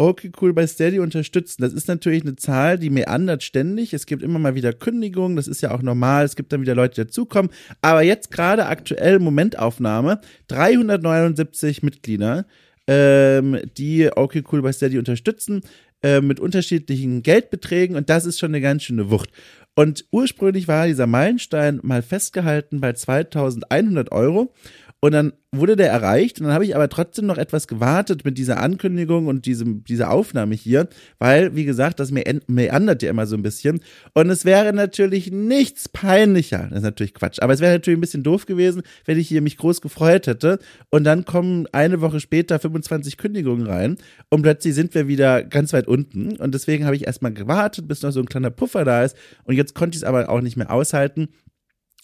Okay, 0.03 0.33
cool, 0.41 0.55
bei 0.55 0.67
Steady 0.67 0.99
unterstützen. 0.99 1.61
Das 1.61 1.75
ist 1.75 1.87
natürlich 1.87 2.23
eine 2.23 2.35
Zahl, 2.35 2.79
die 2.79 2.89
meandert 2.89 3.43
ständig. 3.43 3.93
Es 3.93 4.07
gibt 4.07 4.23
immer 4.23 4.39
mal 4.39 4.55
wieder 4.55 4.73
Kündigungen, 4.73 5.37
das 5.37 5.47
ist 5.47 5.61
ja 5.61 5.73
auch 5.73 5.83
normal. 5.83 6.25
Es 6.25 6.37
gibt 6.37 6.55
dann 6.55 6.63
wieder 6.63 6.75
Leute, 6.75 6.95
die 6.95 7.07
dazukommen. 7.07 7.51
Aber 7.83 8.01
jetzt 8.01 8.31
gerade 8.31 8.65
aktuell 8.65 9.19
Momentaufnahme, 9.19 10.23
379 10.49 11.83
Mitglieder 11.83 12.47
ähm, 12.91 13.61
die 13.77 14.11
okay 14.17 14.43
cool 14.51 14.63
bei 14.63 14.73
Steady 14.73 14.99
unterstützen 14.99 15.61
äh, 16.03 16.21
mit 16.21 16.41
unterschiedlichen 16.41 17.23
Geldbeträgen 17.23 17.97
und 17.97 18.11
das 18.11 18.25
ist 18.25 18.39
schon 18.39 18.51
eine 18.51 18.61
ganz 18.61 18.85
schöne 18.85 19.11
Wucht. 19.11 19.31
Und 19.75 20.05
ursprünglich 20.11 20.69
war 20.69 20.87
dieser 20.87 21.07
Meilenstein 21.07 21.81
mal 21.83 22.03
festgehalten 22.03 22.81
bei 22.81 22.93
2100 22.93 24.13
Euro 24.13 24.53
und 25.01 25.13
dann 25.13 25.33
wurde 25.53 25.77
der 25.77 25.91
erreicht 25.91 26.39
und 26.39 26.47
dann 26.47 26.55
habe 26.55 26.65
ich 26.65 26.77
aber 26.77 26.89
trotzdem 26.89 27.27
noch 27.27 27.39
etwas 27.39 27.67
gewartet 27.67 28.25
mit 28.25 28.39
dieser 28.39 28.63
Ankündigung 28.63 29.27
und 29.27 29.47
diesem, 29.47 29.83
dieser 29.83 30.11
Aufnahme 30.11 30.55
hier, 30.55 30.89
weil, 31.19 31.57
wie 31.57 31.65
gesagt, 31.65 31.99
das 31.99 32.13
meandert 32.13 33.03
ja 33.03 33.11
immer 33.11 33.27
so 33.27 33.35
ein 33.35 33.43
bisschen. 33.43 33.81
Und 34.15 34.31
es 34.31 34.45
wäre 34.45 34.73
natürlich 34.73 35.33
nichts 35.33 35.89
peinlicher, 35.89 36.67
das 36.69 36.79
ist 36.79 36.85
natürlich 36.85 37.15
Quatsch, 37.15 37.41
aber 37.41 37.55
es 37.55 37.61
wäre 37.61 37.73
natürlich 37.73 37.99
ein 37.99 38.03
bisschen 38.03 38.23
doof 38.23 38.47
gewesen, 38.47 38.83
wenn 39.07 39.19
ich 39.19 39.29
hier 39.29 39.41
mich 39.41 39.57
groß 39.57 39.81
gefreut 39.81 40.27
hätte. 40.27 40.59
Und 40.91 41.05
dann 41.05 41.25
kommen 41.25 41.67
eine 41.73 42.01
Woche 42.01 42.21
später 42.21 42.59
25 42.59 43.17
Kündigungen 43.17 43.67
rein 43.67 43.97
und 44.29 44.43
plötzlich 44.43 44.75
sind 44.75 44.95
wir 44.95 45.09
wieder 45.09 45.43
ganz 45.43 45.73
weit 45.73 45.89
unten. 45.89 46.37
Und 46.37 46.55
deswegen 46.55 46.85
habe 46.85 46.95
ich 46.95 47.07
erstmal 47.07 47.33
gewartet, 47.33 47.89
bis 47.89 48.03
noch 48.03 48.13
so 48.13 48.21
ein 48.21 48.27
kleiner 48.27 48.51
Puffer 48.51 48.85
da 48.85 49.03
ist. 49.03 49.17
Und 49.45 49.57
jetzt 49.57 49.75
konnte 49.75 49.97
ich 49.97 50.03
es 50.03 50.05
aber 50.09 50.29
auch 50.29 50.43
nicht 50.43 50.57
mehr 50.57 50.71
aushalten 50.71 51.29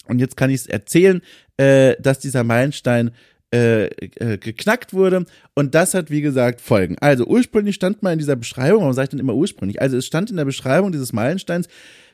und 0.07 0.19
jetzt 0.19 0.37
kann 0.37 0.49
ich 0.49 0.61
es 0.61 0.67
erzählen, 0.67 1.21
äh, 1.57 1.95
dass 1.99 2.19
dieser 2.19 2.43
Meilenstein 2.43 3.11
äh, 3.53 3.85
äh, 3.85 4.37
geknackt 4.37 4.93
wurde. 4.93 5.25
Und 5.53 5.73
das 5.73 5.93
hat, 5.93 6.11
wie 6.11 6.21
gesagt, 6.21 6.59
Folgen. 6.59 6.97
Also 6.99 7.25
ursprünglich 7.25 7.75
stand 7.75 8.03
mal 8.03 8.11
in 8.11 8.19
dieser 8.19 8.35
Beschreibung, 8.35 8.81
warum 8.81 8.93
sage 8.93 9.05
ich 9.05 9.09
denn 9.11 9.19
immer 9.19 9.35
ursprünglich? 9.35 9.81
Also 9.81 9.95
es 9.95 10.05
stand 10.05 10.29
in 10.29 10.35
der 10.35 10.45
Beschreibung 10.45 10.91
dieses 10.91 11.13
Meilensteins, 11.13 11.67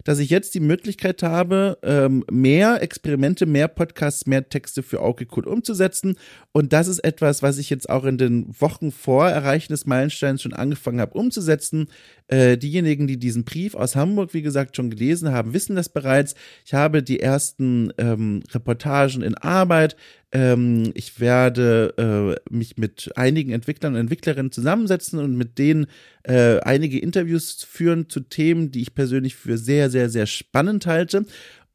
dass 0.03 0.19
ich 0.19 0.29
jetzt 0.29 0.53
die 0.53 0.59
Möglichkeit 0.59 1.23
habe, 1.23 1.77
ähm, 1.81 2.23
mehr 2.29 2.81
Experimente, 2.81 3.45
mehr 3.45 3.67
Podcasts, 3.67 4.27
mehr 4.27 4.47
Texte 4.47 4.83
für 4.83 5.01
okay 5.01 5.27
cool 5.35 5.47
umzusetzen. 5.47 6.17
Und 6.51 6.71
das 6.71 6.87
ist 6.87 6.99
etwas, 6.99 7.41
was 7.41 7.57
ich 7.57 7.69
jetzt 7.69 7.89
auch 7.89 8.05
in 8.05 8.17
den 8.17 8.53
Wochen 8.59 8.91
vor 8.91 9.27
Erreichen 9.27 9.73
des 9.73 9.85
Meilensteins 9.85 10.41
schon 10.41 10.53
angefangen 10.53 11.01
habe 11.01 11.17
umzusetzen. 11.17 11.87
Äh, 12.27 12.57
diejenigen, 12.57 13.07
die 13.07 13.17
diesen 13.17 13.43
Brief 13.43 13.75
aus 13.75 13.95
Hamburg, 13.95 14.33
wie 14.33 14.41
gesagt, 14.41 14.75
schon 14.75 14.89
gelesen 14.89 15.31
haben, 15.31 15.53
wissen 15.53 15.75
das 15.75 15.89
bereits. 15.89 16.35
Ich 16.65 16.73
habe 16.73 17.01
die 17.01 17.19
ersten 17.19 17.91
ähm, 17.97 18.43
Reportagen 18.51 19.21
in 19.21 19.35
Arbeit. 19.35 19.95
Ähm, 20.33 20.91
ich 20.95 21.19
werde 21.19 21.93
äh, 22.49 22.53
mich 22.53 22.77
mit 22.77 23.11
einigen 23.15 23.51
Entwicklern 23.51 23.93
und 23.93 23.99
Entwicklerinnen 23.99 24.51
zusammensetzen 24.51 25.19
und 25.19 25.37
mit 25.37 25.59
denen 25.59 25.85
äh, 26.23 26.59
einige 26.61 26.99
Interviews 26.99 27.63
führen 27.63 28.09
zu 28.09 28.19
Themen, 28.21 28.71
die 28.71 28.81
ich 28.81 28.95
persönlich 28.95 29.35
für 29.35 29.59
sehr, 29.59 29.91
sehr, 29.91 30.09
sehr 30.09 30.25
spannend 30.25 30.87
halte. 30.87 31.25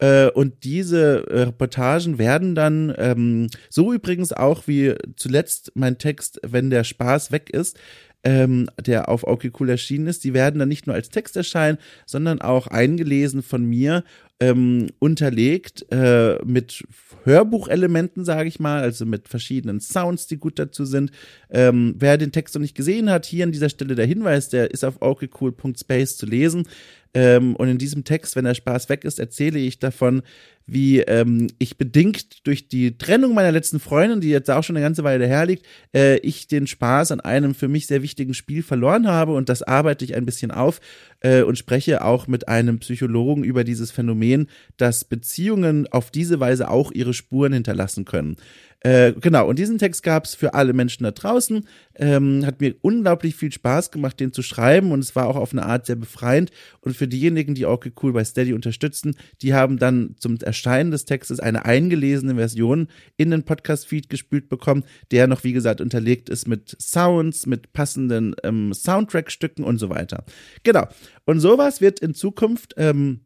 Äh, 0.00 0.30
und 0.30 0.64
diese 0.64 1.28
äh, 1.28 1.40
Reportagen 1.42 2.18
werden 2.18 2.56
dann, 2.56 2.92
ähm, 2.98 3.48
so 3.70 3.92
übrigens 3.92 4.32
auch 4.32 4.66
wie 4.66 4.94
zuletzt 5.14 5.72
mein 5.74 5.98
Text, 5.98 6.40
wenn 6.44 6.70
der 6.70 6.82
Spaß 6.82 7.30
weg 7.30 7.50
ist, 7.50 7.78
ähm, 8.24 8.68
der 8.84 9.08
auf 9.08 9.24
Okay 9.24 9.52
Cool 9.58 9.70
erschienen 9.70 10.08
ist, 10.08 10.24
die 10.24 10.34
werden 10.34 10.58
dann 10.58 10.68
nicht 10.68 10.86
nur 10.86 10.96
als 10.96 11.08
Text 11.08 11.36
erscheinen, 11.36 11.78
sondern 12.06 12.40
auch 12.40 12.66
eingelesen 12.66 13.42
von 13.42 13.64
mir 13.64 14.02
ähm, 14.40 14.86
unterlegt 14.98 15.86
äh, 15.90 16.38
mit 16.44 16.84
Hörbuchelementen, 17.24 18.24
sage 18.24 18.48
ich 18.48 18.60
mal, 18.60 18.80
also 18.80 19.04
mit 19.04 19.28
verschiedenen 19.28 19.80
Sounds, 19.80 20.26
die 20.26 20.38
gut 20.38 20.58
dazu 20.58 20.84
sind. 20.84 21.10
Ähm, 21.50 21.94
wer 21.98 22.18
den 22.18 22.32
Text 22.32 22.54
noch 22.54 22.62
nicht 22.62 22.76
gesehen 22.76 23.10
hat, 23.10 23.26
hier 23.26 23.44
an 23.44 23.52
dieser 23.52 23.68
Stelle 23.68 23.94
der 23.94 24.06
Hinweis, 24.06 24.48
der 24.48 24.70
ist 24.70 24.84
auf 24.84 25.02
okcool.space 25.02 26.16
zu 26.16 26.26
lesen. 26.26 26.66
Ähm, 27.14 27.56
und 27.56 27.68
in 27.68 27.78
diesem 27.78 28.04
Text, 28.04 28.36
wenn 28.36 28.44
der 28.44 28.54
Spaß 28.54 28.88
weg 28.88 29.04
ist, 29.04 29.18
erzähle 29.18 29.58
ich 29.58 29.78
davon, 29.78 30.22
wie 30.66 31.00
ähm, 31.00 31.46
ich 31.58 31.78
bedingt 31.78 32.46
durch 32.46 32.68
die 32.68 32.98
Trennung 32.98 33.34
meiner 33.34 33.50
letzten 33.50 33.80
Freundin, 33.80 34.20
die 34.20 34.28
jetzt 34.28 34.50
auch 34.50 34.62
schon 34.62 34.76
eine 34.76 34.84
ganze 34.84 35.02
Weile 35.02 35.26
herliegt, 35.26 35.64
äh, 35.94 36.18
ich 36.18 36.46
den 36.46 36.66
Spaß 36.66 37.10
an 37.12 37.20
einem 37.20 37.54
für 37.54 37.68
mich 37.68 37.86
sehr 37.86 38.02
wichtigen 38.02 38.34
Spiel 38.34 38.62
verloren 38.62 39.08
habe 39.08 39.32
und 39.32 39.48
das 39.48 39.62
arbeite 39.62 40.04
ich 40.04 40.14
ein 40.14 40.26
bisschen 40.26 40.50
auf 40.50 40.80
äh, 41.20 41.42
und 41.42 41.58
spreche 41.58 42.04
auch 42.04 42.26
mit 42.26 42.48
einem 42.48 42.78
Psychologen 42.78 43.44
über 43.44 43.64
dieses 43.64 43.90
Phänomen, 43.90 44.48
dass 44.76 45.04
Beziehungen 45.04 45.86
auf 45.88 46.10
diese 46.10 46.40
Weise 46.40 46.70
auch 46.70 46.92
ihre 46.92 47.14
Spuren 47.14 47.52
hinterlassen 47.52 48.04
können. 48.04 48.36
Äh, 48.80 49.12
genau, 49.20 49.48
und 49.48 49.58
diesen 49.58 49.78
Text 49.78 50.04
gab 50.04 50.24
es 50.24 50.36
für 50.36 50.54
alle 50.54 50.72
Menschen 50.72 51.02
da 51.02 51.10
draußen. 51.10 51.66
Ähm, 51.96 52.46
hat 52.46 52.60
mir 52.60 52.76
unglaublich 52.80 53.34
viel 53.34 53.50
Spaß 53.50 53.90
gemacht, 53.90 54.20
den 54.20 54.32
zu 54.32 54.42
schreiben 54.42 54.92
und 54.92 55.00
es 55.00 55.16
war 55.16 55.26
auch 55.26 55.34
auf 55.34 55.52
eine 55.52 55.66
Art 55.66 55.86
sehr 55.86 55.96
befreiend. 55.96 56.52
Und 56.80 56.96
für 56.96 57.08
diejenigen, 57.08 57.56
die 57.56 57.66
okay 57.66 57.92
cool 58.02 58.12
bei 58.12 58.22
Steady 58.22 58.52
unterstützen, 58.52 59.16
die 59.42 59.52
haben 59.52 59.78
dann 59.78 60.14
zum 60.18 60.36
Erscheinen 60.36 60.92
des 60.92 61.06
Textes 61.06 61.40
eine 61.40 61.64
eingelesene 61.64 62.36
Version 62.36 62.86
in 63.16 63.30
den 63.30 63.42
Podcast-Feed 63.42 64.08
gespült 64.08 64.48
bekommen, 64.48 64.84
der 65.10 65.26
noch, 65.26 65.42
wie 65.42 65.52
gesagt, 65.52 65.80
unterlegt 65.80 66.28
ist 66.28 66.46
mit 66.46 66.76
Sounds, 66.80 67.46
mit 67.46 67.72
passenden 67.72 68.36
ähm, 68.44 68.72
Soundtrack-Stücken 68.72 69.64
und 69.64 69.78
so 69.78 69.90
weiter. 69.90 70.24
Genau. 70.62 70.86
Und 71.24 71.40
sowas 71.40 71.80
wird 71.80 71.98
in 71.98 72.14
Zukunft 72.14 72.74
ähm, 72.76 73.22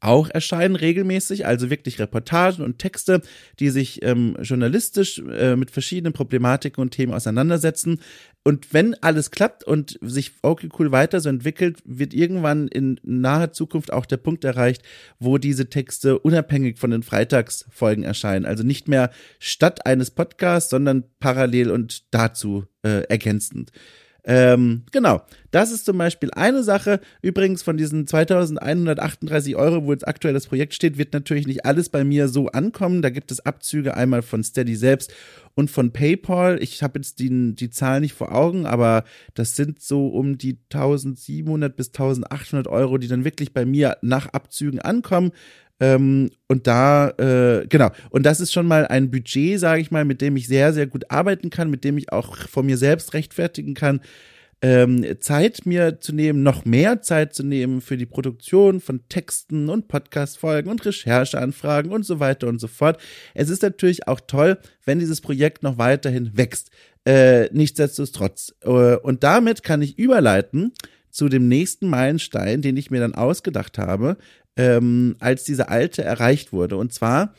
auch 0.00 0.30
erscheinen 0.30 0.76
regelmäßig, 0.76 1.46
also 1.46 1.68
wirklich 1.68 1.98
Reportagen 1.98 2.64
und 2.64 2.78
Texte, 2.78 3.20
die 3.58 3.68
sich 3.68 4.02
ähm, 4.02 4.36
journalistisch 4.40 5.18
äh, 5.18 5.56
mit 5.56 5.70
verschiedenen 5.70 6.14
Problematiken 6.14 6.80
und 6.80 6.92
Themen 6.92 7.12
auseinandersetzen. 7.12 8.00
Und 8.42 8.72
wenn 8.72 8.94
alles 9.02 9.30
klappt 9.30 9.64
und 9.64 9.98
sich 10.00 10.32
okay 10.40 10.70
cool 10.78 10.90
weiter 10.92 11.20
so 11.20 11.28
entwickelt, 11.28 11.80
wird 11.84 12.14
irgendwann 12.14 12.68
in 12.68 12.98
naher 13.02 13.52
Zukunft 13.52 13.92
auch 13.92 14.06
der 14.06 14.16
Punkt 14.16 14.44
erreicht, 14.44 14.82
wo 15.18 15.36
diese 15.36 15.68
Texte 15.68 16.18
unabhängig 16.18 16.78
von 16.78 16.90
den 16.90 17.02
Freitagsfolgen 17.02 18.02
erscheinen. 18.02 18.46
Also 18.46 18.62
nicht 18.62 18.88
mehr 18.88 19.10
statt 19.38 19.84
eines 19.84 20.10
Podcasts, 20.10 20.70
sondern 20.70 21.04
parallel 21.18 21.70
und 21.70 22.04
dazu 22.14 22.64
äh, 22.82 23.02
ergänzend. 23.08 23.72
Ähm, 24.24 24.82
genau, 24.92 25.22
das 25.50 25.72
ist 25.72 25.84
zum 25.84 25.98
Beispiel 25.98 26.30
eine 26.32 26.62
Sache. 26.62 27.00
Übrigens 27.22 27.62
von 27.62 27.76
diesen 27.76 28.06
2138 28.06 29.56
Euro, 29.56 29.84
wo 29.84 29.92
jetzt 29.92 30.06
aktuell 30.06 30.34
das 30.34 30.46
Projekt 30.46 30.74
steht, 30.74 30.98
wird 30.98 31.12
natürlich 31.12 31.46
nicht 31.46 31.64
alles 31.64 31.88
bei 31.88 32.04
mir 32.04 32.28
so 32.28 32.48
ankommen. 32.48 33.02
Da 33.02 33.10
gibt 33.10 33.32
es 33.32 33.44
Abzüge 33.44 33.96
einmal 33.96 34.22
von 34.22 34.44
Steady 34.44 34.76
selbst 34.76 35.12
und 35.54 35.70
von 35.70 35.92
PayPal. 35.92 36.62
Ich 36.62 36.82
habe 36.82 36.98
jetzt 36.98 37.18
die, 37.18 37.54
die 37.54 37.70
Zahl 37.70 38.00
nicht 38.00 38.14
vor 38.14 38.34
Augen, 38.34 38.66
aber 38.66 39.04
das 39.34 39.56
sind 39.56 39.80
so 39.80 40.08
um 40.08 40.38
die 40.38 40.58
1700 40.72 41.74
bis 41.74 41.88
1800 41.88 42.68
Euro, 42.68 42.98
die 42.98 43.08
dann 43.08 43.24
wirklich 43.24 43.52
bei 43.52 43.64
mir 43.64 43.96
nach 44.02 44.26
Abzügen 44.26 44.80
ankommen. 44.80 45.32
Ähm, 45.80 46.30
und 46.46 46.66
da, 46.66 47.10
äh, 47.10 47.66
genau, 47.66 47.90
und 48.10 48.24
das 48.24 48.40
ist 48.40 48.52
schon 48.52 48.66
mal 48.66 48.86
ein 48.86 49.10
Budget, 49.10 49.58
sage 49.58 49.80
ich 49.80 49.90
mal, 49.90 50.04
mit 50.04 50.20
dem 50.20 50.36
ich 50.36 50.46
sehr, 50.46 50.72
sehr 50.72 50.86
gut 50.86 51.10
arbeiten 51.10 51.50
kann, 51.50 51.70
mit 51.70 51.84
dem 51.84 51.96
ich 51.96 52.12
auch 52.12 52.36
von 52.36 52.66
mir 52.66 52.76
selbst 52.76 53.14
rechtfertigen 53.14 53.74
kann, 53.74 54.00
ähm, 54.62 55.04
Zeit 55.20 55.64
mir 55.64 56.00
zu 56.00 56.12
nehmen, 56.12 56.42
noch 56.42 56.66
mehr 56.66 57.00
Zeit 57.00 57.34
zu 57.34 57.42
nehmen 57.42 57.80
für 57.80 57.96
die 57.96 58.06
Produktion 58.06 58.80
von 58.80 59.08
Texten 59.08 59.70
und 59.70 59.88
Podcast-Folgen 59.88 60.70
und 60.70 60.84
Rechercheanfragen 60.84 61.92
und 61.92 62.04
so 62.04 62.20
weiter 62.20 62.46
und 62.46 62.60
so 62.60 62.68
fort. 62.68 63.00
Es 63.32 63.48
ist 63.48 63.62
natürlich 63.62 64.06
auch 64.06 64.20
toll, 64.20 64.58
wenn 64.84 64.98
dieses 64.98 65.22
Projekt 65.22 65.62
noch 65.62 65.78
weiterhin 65.78 66.36
wächst. 66.36 66.70
Äh, 67.06 67.48
nichtsdestotrotz. 67.52 68.54
Äh, 68.62 68.96
und 68.96 69.22
damit 69.22 69.62
kann 69.62 69.80
ich 69.80 69.98
überleiten 69.98 70.72
zu 71.10 71.28
dem 71.30 71.48
nächsten 71.48 71.88
Meilenstein, 71.88 72.60
den 72.60 72.76
ich 72.76 72.90
mir 72.90 73.00
dann 73.00 73.14
ausgedacht 73.14 73.78
habe, 73.78 74.18
ähm, 74.60 75.16
als 75.20 75.44
diese 75.44 75.68
alte 75.68 76.02
erreicht 76.02 76.52
wurde. 76.52 76.76
Und 76.76 76.92
zwar 76.92 77.34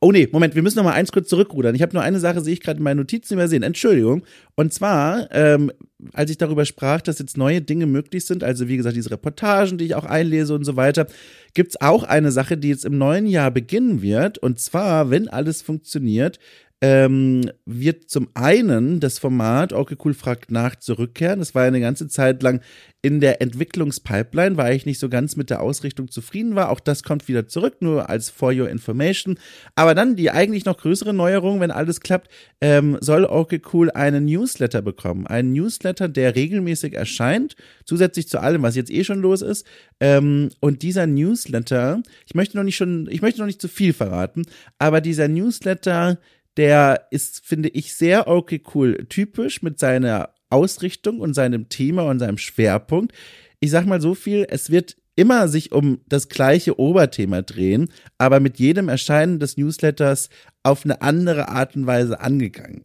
Oh 0.00 0.12
nee, 0.12 0.28
Moment, 0.30 0.54
wir 0.54 0.62
müssen 0.62 0.76
noch 0.76 0.84
mal 0.84 0.92
eins 0.92 1.12
kurz 1.12 1.28
zurückrudern. 1.28 1.74
Ich 1.74 1.82
habe 1.82 1.94
nur 1.94 2.02
eine 2.02 2.20
Sache, 2.20 2.40
sehe 2.40 2.52
ich 2.52 2.60
gerade 2.60 2.78
in 2.78 2.84
meinen 2.84 2.98
Notizen 2.98 3.34
übersehen. 3.34 3.62
Entschuldigung. 3.62 4.24
Und 4.54 4.72
zwar, 4.72 5.28
ähm, 5.30 5.72
als 6.12 6.30
ich 6.30 6.38
darüber 6.38 6.64
sprach, 6.64 7.00
dass 7.00 7.18
jetzt 7.18 7.36
neue 7.36 7.62
Dinge 7.62 7.86
möglich 7.86 8.24
sind, 8.26 8.44
also 8.44 8.68
wie 8.68 8.76
gesagt, 8.76 8.96
diese 8.96 9.10
Reportagen, 9.10 9.78
die 9.78 9.86
ich 9.86 9.94
auch 9.94 10.04
einlese 10.04 10.54
und 10.54 10.64
so 10.64 10.76
weiter, 10.76 11.06
gibt's 11.54 11.80
auch 11.80 12.02
eine 12.02 12.32
Sache, 12.32 12.56
die 12.58 12.68
jetzt 12.68 12.84
im 12.84 12.98
neuen 12.98 13.26
Jahr 13.26 13.50
beginnen 13.50 14.02
wird. 14.02 14.38
Und 14.38 14.58
zwar, 14.58 15.10
wenn 15.10 15.28
alles 15.28 15.62
funktioniert, 15.62 16.38
ähm, 16.80 17.50
wird 17.64 18.10
zum 18.10 18.28
einen 18.34 19.00
das 19.00 19.18
Format 19.18 19.72
Okay 19.72 19.96
Cool 20.04 20.14
fragt 20.14 20.50
nach 20.50 20.76
zurückkehren. 20.76 21.38
Das 21.38 21.54
war 21.54 21.62
eine 21.62 21.80
ganze 21.80 22.08
Zeit 22.08 22.42
lang 22.42 22.60
in 23.00 23.20
der 23.20 23.42
Entwicklungspipeline, 23.42 24.56
weil 24.56 24.74
ich 24.74 24.86
nicht 24.86 24.98
so 24.98 25.10
ganz 25.10 25.36
mit 25.36 25.50
der 25.50 25.60
Ausrichtung 25.60 26.10
zufrieden 26.10 26.56
war. 26.56 26.70
Auch 26.70 26.80
das 26.80 27.02
kommt 27.02 27.28
wieder 27.28 27.46
zurück, 27.46 27.76
nur 27.80 28.08
als 28.08 28.30
For 28.30 28.52
Your 28.52 28.68
Information. 28.68 29.38
Aber 29.74 29.94
dann 29.94 30.16
die 30.16 30.30
eigentlich 30.30 30.64
noch 30.64 30.78
größere 30.78 31.12
Neuerung, 31.12 31.60
wenn 31.60 31.70
alles 31.70 32.00
klappt, 32.00 32.30
ähm, 32.60 32.96
soll 33.00 33.24
Okay 33.24 33.60
Cool 33.72 33.90
einen 33.90 34.24
Newsletter 34.24 34.80
bekommen. 34.80 35.26
Einen 35.26 35.52
Newsletter, 35.52 36.08
der 36.08 36.34
regelmäßig 36.34 36.94
erscheint, 36.94 37.56
zusätzlich 37.84 38.28
zu 38.28 38.40
allem, 38.40 38.62
was 38.62 38.74
jetzt 38.74 38.90
eh 38.90 39.04
schon 39.04 39.20
los 39.20 39.42
ist. 39.42 39.66
Ähm, 40.00 40.50
und 40.60 40.82
dieser 40.82 41.06
Newsletter, 41.06 42.02
ich 42.26 42.34
möchte 42.34 42.56
noch 42.56 42.64
nicht 42.64 42.76
schon, 42.76 43.06
ich 43.10 43.22
möchte 43.22 43.40
noch 43.40 43.46
nicht 43.46 43.60
zu 43.60 43.68
viel 43.68 43.92
verraten, 43.92 44.46
aber 44.78 45.00
dieser 45.02 45.28
Newsletter 45.28 46.18
der 46.56 47.06
ist, 47.10 47.44
finde 47.44 47.68
ich, 47.68 47.94
sehr 47.94 48.28
okay 48.28 48.62
cool 48.74 49.06
typisch 49.08 49.62
mit 49.62 49.78
seiner 49.78 50.30
Ausrichtung 50.50 51.20
und 51.20 51.34
seinem 51.34 51.68
Thema 51.68 52.04
und 52.04 52.18
seinem 52.18 52.38
Schwerpunkt. 52.38 53.12
Ich 53.60 53.70
sag 53.70 53.86
mal 53.86 54.00
so 54.00 54.14
viel, 54.14 54.46
es 54.48 54.70
wird 54.70 54.96
immer 55.16 55.48
sich 55.48 55.72
um 55.72 56.00
das 56.06 56.28
gleiche 56.28 56.78
Oberthema 56.78 57.42
drehen, 57.42 57.88
aber 58.18 58.40
mit 58.40 58.58
jedem 58.58 58.88
Erscheinen 58.88 59.38
des 59.38 59.56
Newsletters 59.56 60.28
auf 60.62 60.84
eine 60.84 61.02
andere 61.02 61.48
Art 61.48 61.76
und 61.76 61.86
Weise 61.86 62.20
angegangen. 62.20 62.84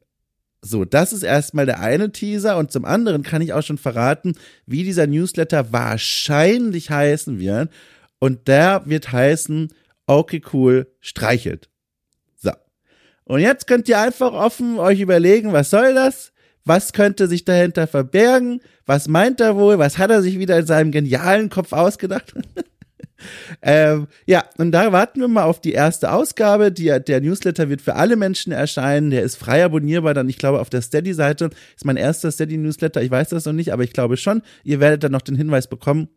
So, 0.61 0.83
das 0.83 1.13
ist 1.13 1.23
erstmal 1.23 1.65
der 1.65 1.79
eine 1.79 2.11
Teaser 2.11 2.57
und 2.57 2.71
zum 2.71 2.85
anderen 2.85 3.23
kann 3.23 3.41
ich 3.41 3.53
auch 3.53 3.63
schon 3.63 3.77
verraten, 3.77 4.35
wie 4.65 4.83
dieser 4.83 5.07
Newsletter 5.07 5.71
wahrscheinlich 5.71 6.89
heißen 6.89 7.39
wird. 7.39 7.69
Und 8.19 8.49
der 8.49 8.83
wird 8.85 9.11
heißen, 9.13 9.73
okay, 10.05 10.41
cool, 10.53 10.87
streichelt. 10.99 11.69
Und 13.29 13.41
jetzt 13.41 13.67
könnt 13.67 13.87
ihr 13.87 13.99
einfach 13.99 14.33
offen 14.33 14.79
euch 14.79 14.99
überlegen, 15.01 15.53
was 15.53 15.69
soll 15.69 15.93
das? 15.93 16.31
Was 16.65 16.93
könnte 16.93 17.27
sich 17.27 17.45
dahinter 17.45 17.85
verbergen? 17.85 18.59
Was 18.87 19.07
meint 19.07 19.39
er 19.39 19.55
wohl? 19.55 19.77
Was 19.77 19.99
hat 19.99 20.09
er 20.09 20.23
sich 20.23 20.39
wieder 20.39 20.57
in 20.57 20.65
seinem 20.65 20.91
genialen 20.91 21.51
Kopf 21.51 21.71
ausgedacht? 21.71 22.33
ähm, 23.61 24.07
ja, 24.25 24.45
und 24.57 24.71
da 24.71 24.91
warten 24.91 25.21
wir 25.21 25.27
mal 25.27 25.43
auf 25.43 25.61
die 25.61 25.73
erste 25.73 26.11
Ausgabe. 26.11 26.71
Die, 26.71 26.85
der 26.85 27.21
Newsletter 27.21 27.69
wird 27.69 27.81
für 27.81 27.95
alle 27.95 28.15
Menschen 28.15 28.51
erscheinen. 28.51 29.11
Der 29.11 29.21
ist 29.21 29.35
frei 29.35 29.63
abonnierbar. 29.63 30.15
Dann, 30.15 30.27
ich 30.27 30.39
glaube, 30.39 30.59
auf 30.59 30.71
der 30.71 30.81
Steady-Seite 30.81 31.51
ist 31.75 31.85
mein 31.85 31.97
erster 31.97 32.31
Steady-Newsletter. 32.31 33.03
Ich 33.03 33.11
weiß 33.11 33.29
das 33.29 33.45
noch 33.45 33.53
nicht, 33.53 33.71
aber 33.71 33.83
ich 33.83 33.93
glaube 33.93 34.17
schon. 34.17 34.41
Ihr 34.63 34.79
werdet 34.79 35.03
dann 35.03 35.11
noch 35.11 35.21
den 35.21 35.35
Hinweis 35.35 35.67
bekommen. 35.67 36.09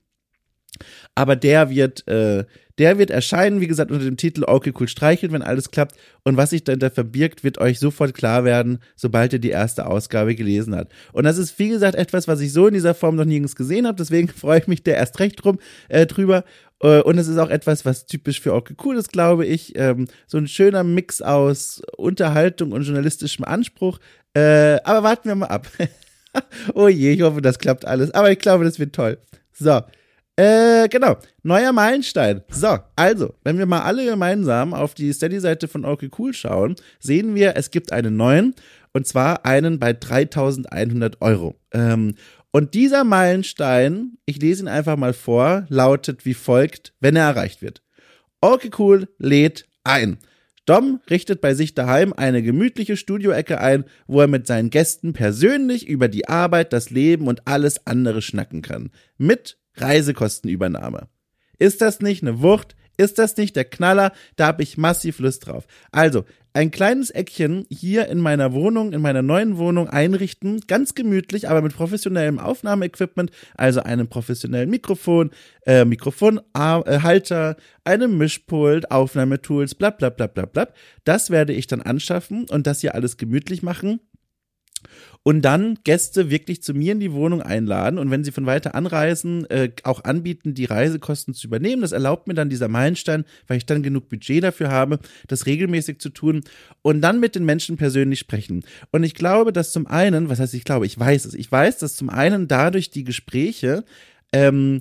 Aber 1.15 1.37
der 1.37 1.71
wird, 1.71 2.07
äh, 2.09 2.45
der 2.79 2.99
wird 2.99 3.11
erscheinen, 3.11 3.61
wie 3.61 3.67
gesagt, 3.67 3.91
unter 3.91 4.05
dem 4.05 4.17
Titel 4.17 4.45
Okay, 4.45 4.73
cool, 4.79 4.89
streichelt, 4.89 5.33
wenn 5.33 5.43
alles 5.43 5.71
klappt. 5.71 5.97
Und 6.25 6.37
was 6.37 6.51
sich 6.51 6.65
dahinter 6.65 6.91
verbirgt, 6.91 7.45
wird 7.45 7.59
euch 7.59 7.79
sofort 7.79 8.15
klar 8.15 8.45
werden, 8.45 8.79
sobald 8.97 9.33
ihr 9.33 9.39
die 9.39 9.51
erste 9.51 9.87
Ausgabe 9.87 10.35
gelesen 10.35 10.75
habt. 10.75 10.93
Und 11.12 11.25
das 11.25 11.39
ist, 11.39 11.59
wie 11.59 11.69
gesagt, 11.69 11.95
etwas, 11.95 12.29
was 12.29 12.41
ich 12.41 12.53
so 12.53 12.67
in 12.67 12.75
dieser 12.75 12.95
Form 12.95 13.17
noch 13.17 13.25
nirgends 13.25 13.57
gesehen 13.57 13.87
habe. 13.87 13.97
Deswegen 13.99 14.29
freue 14.37 14.61
ich 14.61 14.69
mich 14.69 14.83
da 14.83 14.93
erst 14.93 15.21
recht 15.21 15.43
drum, 15.45 15.59
äh, 15.89 16.07
drüber. 16.07 16.45
Äh, 16.81 17.03
und 17.03 17.19
es 17.19 17.29
ist 17.29 17.39
auch 17.39 17.51
etwas, 17.51 17.85
was 17.85 18.07
typisch 18.07 18.41
für 18.41 18.55
Okay 18.55 18.75
Cool 18.83 18.97
ist, 18.97 19.12
glaube 19.12 19.47
ich. 19.47 19.77
Ähm, 19.77 20.09
so 20.27 20.39
ein 20.39 20.49
schöner 20.49 20.83
Mix 20.83 21.21
aus 21.21 21.83
Unterhaltung 21.97 22.73
und 22.73 22.83
journalistischem 22.83 23.45
Anspruch. 23.45 23.99
Äh, 24.35 24.81
aber 24.85 25.03
warten 25.03 25.29
wir 25.29 25.35
mal 25.35 25.47
ab. 25.47 25.69
oh 26.75 26.89
je, 26.89 27.12
ich 27.12 27.23
hoffe, 27.23 27.43
das 27.43 27.59
klappt 27.59 27.85
alles. 27.85 28.11
Aber 28.12 28.33
ich 28.33 28.39
glaube, 28.39 28.65
das 28.65 28.79
wird 28.79 28.95
toll. 28.95 29.19
So. 29.53 29.83
Äh, 30.43 30.89
genau. 30.89 31.19
Neuer 31.45 31.73
Meilenstein. 31.73 32.43
So, 32.49 32.77
also, 32.97 33.35
wenn 33.45 33.59
wir 33.59 33.67
mal 33.67 33.83
alle 33.83 34.05
gemeinsam 34.05 34.75
auf 34.75 34.93
die 34.93 35.13
Steady-Seite 35.13 35.69
von 35.69 35.85
Okay 35.85 36.11
Cool 36.19 36.35
schauen, 36.35 36.75
sehen 36.99 37.37
wir, 37.37 37.57
es 37.57 37.71
gibt 37.71 37.93
einen 37.93 38.17
neuen. 38.17 38.57
Und 38.93 39.07
zwar 39.07 39.47
einen 39.47 39.79
bei 39.79 39.93
3100 39.93 41.23
Euro. 41.23 41.55
Ähm, 41.71 42.17
und 42.51 42.75
dieser 42.75 43.05
Meilenstein, 43.05 44.19
ich 44.27 44.43
lese 44.43 44.65
ihn 44.65 44.69
einfach 44.69 44.97
mal 44.97 45.13
vor, 45.13 45.65
lautet 45.69 46.25
wie 46.25 46.35
folgt, 46.35 46.93
wenn 46.99 47.15
er 47.15 47.29
erreicht 47.29 47.63
wird. 47.63 47.81
Okay 48.41 48.71
Cool 48.77 49.09
lädt 49.19 49.69
ein. 49.85 50.19
Dom 50.67 51.01
richtet 51.09 51.41
bei 51.41 51.55
sich 51.55 51.75
daheim 51.75 52.13
eine 52.13 52.43
gemütliche 52.43 52.97
Studioecke 52.97 53.61
ein, 53.61 53.85
wo 54.09 54.21
er 54.21 54.29
mit 54.29 54.49
seinen 54.49 54.71
Gästen 54.71 55.13
persönlich 55.13 55.87
über 55.87 56.09
die 56.09 56.29
Arbeit, 56.29 56.73
das 56.73 56.91
Leben 56.91 57.29
und 57.29 57.47
alles 57.47 57.87
andere 57.87 58.23
schnacken 58.23 58.63
kann. 58.63 58.91
Mit 59.19 59.57
Reisekostenübernahme. 59.76 61.09
Ist 61.59 61.81
das 61.81 62.00
nicht 62.00 62.23
eine 62.23 62.43
Wucht? 62.43 62.76
Ist 62.97 63.19
das 63.19 63.37
nicht 63.37 63.57
der 63.57 63.64
Knaller? 63.64 64.12
Da 64.37 64.47
habe 64.49 64.62
ich 64.62 64.76
massiv 64.76 65.19
Lust 65.19 65.47
drauf. 65.47 65.67
Also, 65.91 66.25
ein 66.55 66.71
kleines 66.71 67.09
Eckchen 67.11 67.64
hier 67.71 68.09
in 68.09 68.19
meiner 68.19 68.52
Wohnung, 68.52 68.93
in 68.93 69.00
meiner 69.00 69.23
neuen 69.23 69.57
Wohnung 69.57 69.88
einrichten, 69.88 70.61
ganz 70.67 70.95
gemütlich, 70.95 71.49
aber 71.49 71.62
mit 71.62 71.75
professionellem 71.75 72.38
Aufnahmeequipment, 72.38 73.31
also 73.55 73.83
einem 73.83 74.09
professionellen 74.09 74.69
Mikrofon, 74.69 75.31
äh, 75.64 75.87
Mikrofonhalter, 75.87 77.57
einem 77.85 78.19
Mischpult, 78.19 78.91
Aufnahmetools, 78.91 79.75
bla 79.75 79.91
bla 79.91 80.11
bla 80.11 80.26
bla 80.26 80.45
bla. 80.45 80.69
Das 81.05 81.31
werde 81.31 81.55
ich 81.55 81.67
dann 81.69 81.81
anschaffen 81.81 82.47
und 82.50 82.67
das 82.67 82.83
hier 82.83 82.95
alles 82.95 83.17
gemütlich 83.17 83.62
machen 83.62 84.00
und 85.23 85.43
dann 85.43 85.79
Gäste 85.85 86.31
wirklich 86.31 86.62
zu 86.62 86.75
mir 86.75 86.93
in 86.93 87.01
die 87.01 87.12
Wohnung 87.12 87.43
einladen 87.43 87.99
und 87.99 88.11
wenn 88.11 88.25
sie 88.25 88.33
von 88.33 88.47
weiter 88.47 88.75
anreisen, 88.75 89.49
äh, 89.51 89.71
auch 89.85 90.05
anbieten, 90.05 90.55
die 90.55 90.65
Reisekosten 90.65 91.35
zu 91.35 91.47
übernehmen. 91.47 91.83
Das 91.83 91.93
erlaubt 91.93 92.27
mir 92.27 92.35
dann 92.35 92.51
dieser 92.51 92.69
Meilenstein, 92.69 93.25
weil 93.47 93.59
ich 93.59 93.67
dann 93.67 93.83
genug 93.83 94.09
Budget 94.09 94.43
dafür 94.43 94.71
habe, 94.71 94.99
das 95.29 95.47
regelmäßig 95.47 95.99
zu 95.99 96.11
tun 96.11 96.43
und 96.83 97.01
dann 97.01 97.21
mit 97.21 97.35
den 97.35 97.45
Menschen 97.45 97.77
persönlich 97.77 98.19
sprechen. 98.19 98.65
Und 98.91 99.05
ich 99.05 99.15
glaube, 99.15 99.53
dass 99.53 99.73
zum 99.73 99.87
einen, 99.87 100.29
was 100.29 100.41
heißt 100.41 100.55
ich 100.55 100.65
glaube, 100.65 100.87
ich 100.87 100.99
weiß 100.99 101.25
es, 101.25 101.35
ich 101.35 101.50
weiß, 101.50 101.78
dass 101.78 101.97
zum 101.97 102.11
einen 102.11 102.49
dadurch 102.49 102.91
die 102.91 103.04
Gespräche 103.04 103.85
ähm, 104.33 104.80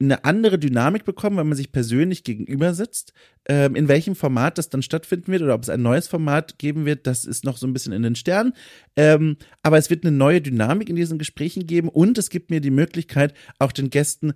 eine 0.00 0.24
andere 0.24 0.58
Dynamik 0.58 1.04
bekommen, 1.04 1.36
wenn 1.36 1.48
man 1.48 1.56
sich 1.56 1.72
persönlich 1.72 2.24
gegenüber 2.24 2.74
sitzt. 2.74 3.12
Ähm, 3.46 3.74
in 3.74 3.88
welchem 3.88 4.14
Format 4.14 4.58
das 4.58 4.70
dann 4.70 4.82
stattfinden 4.82 5.32
wird 5.32 5.42
oder 5.42 5.54
ob 5.54 5.62
es 5.62 5.68
ein 5.68 5.82
neues 5.82 6.08
Format 6.08 6.58
geben 6.58 6.84
wird, 6.86 7.06
das 7.06 7.24
ist 7.24 7.44
noch 7.44 7.56
so 7.56 7.66
ein 7.66 7.72
bisschen 7.72 7.92
in 7.92 8.02
den 8.02 8.14
Sternen. 8.14 8.54
Ähm, 8.96 9.36
aber 9.62 9.78
es 9.78 9.90
wird 9.90 10.04
eine 10.04 10.16
neue 10.16 10.40
Dynamik 10.40 10.88
in 10.88 10.96
diesen 10.96 11.18
Gesprächen 11.18 11.66
geben 11.66 11.88
und 11.88 12.18
es 12.18 12.30
gibt 12.30 12.50
mir 12.50 12.60
die 12.60 12.70
Möglichkeit, 12.70 13.34
auch 13.58 13.72
den 13.72 13.90
Gästen 13.90 14.34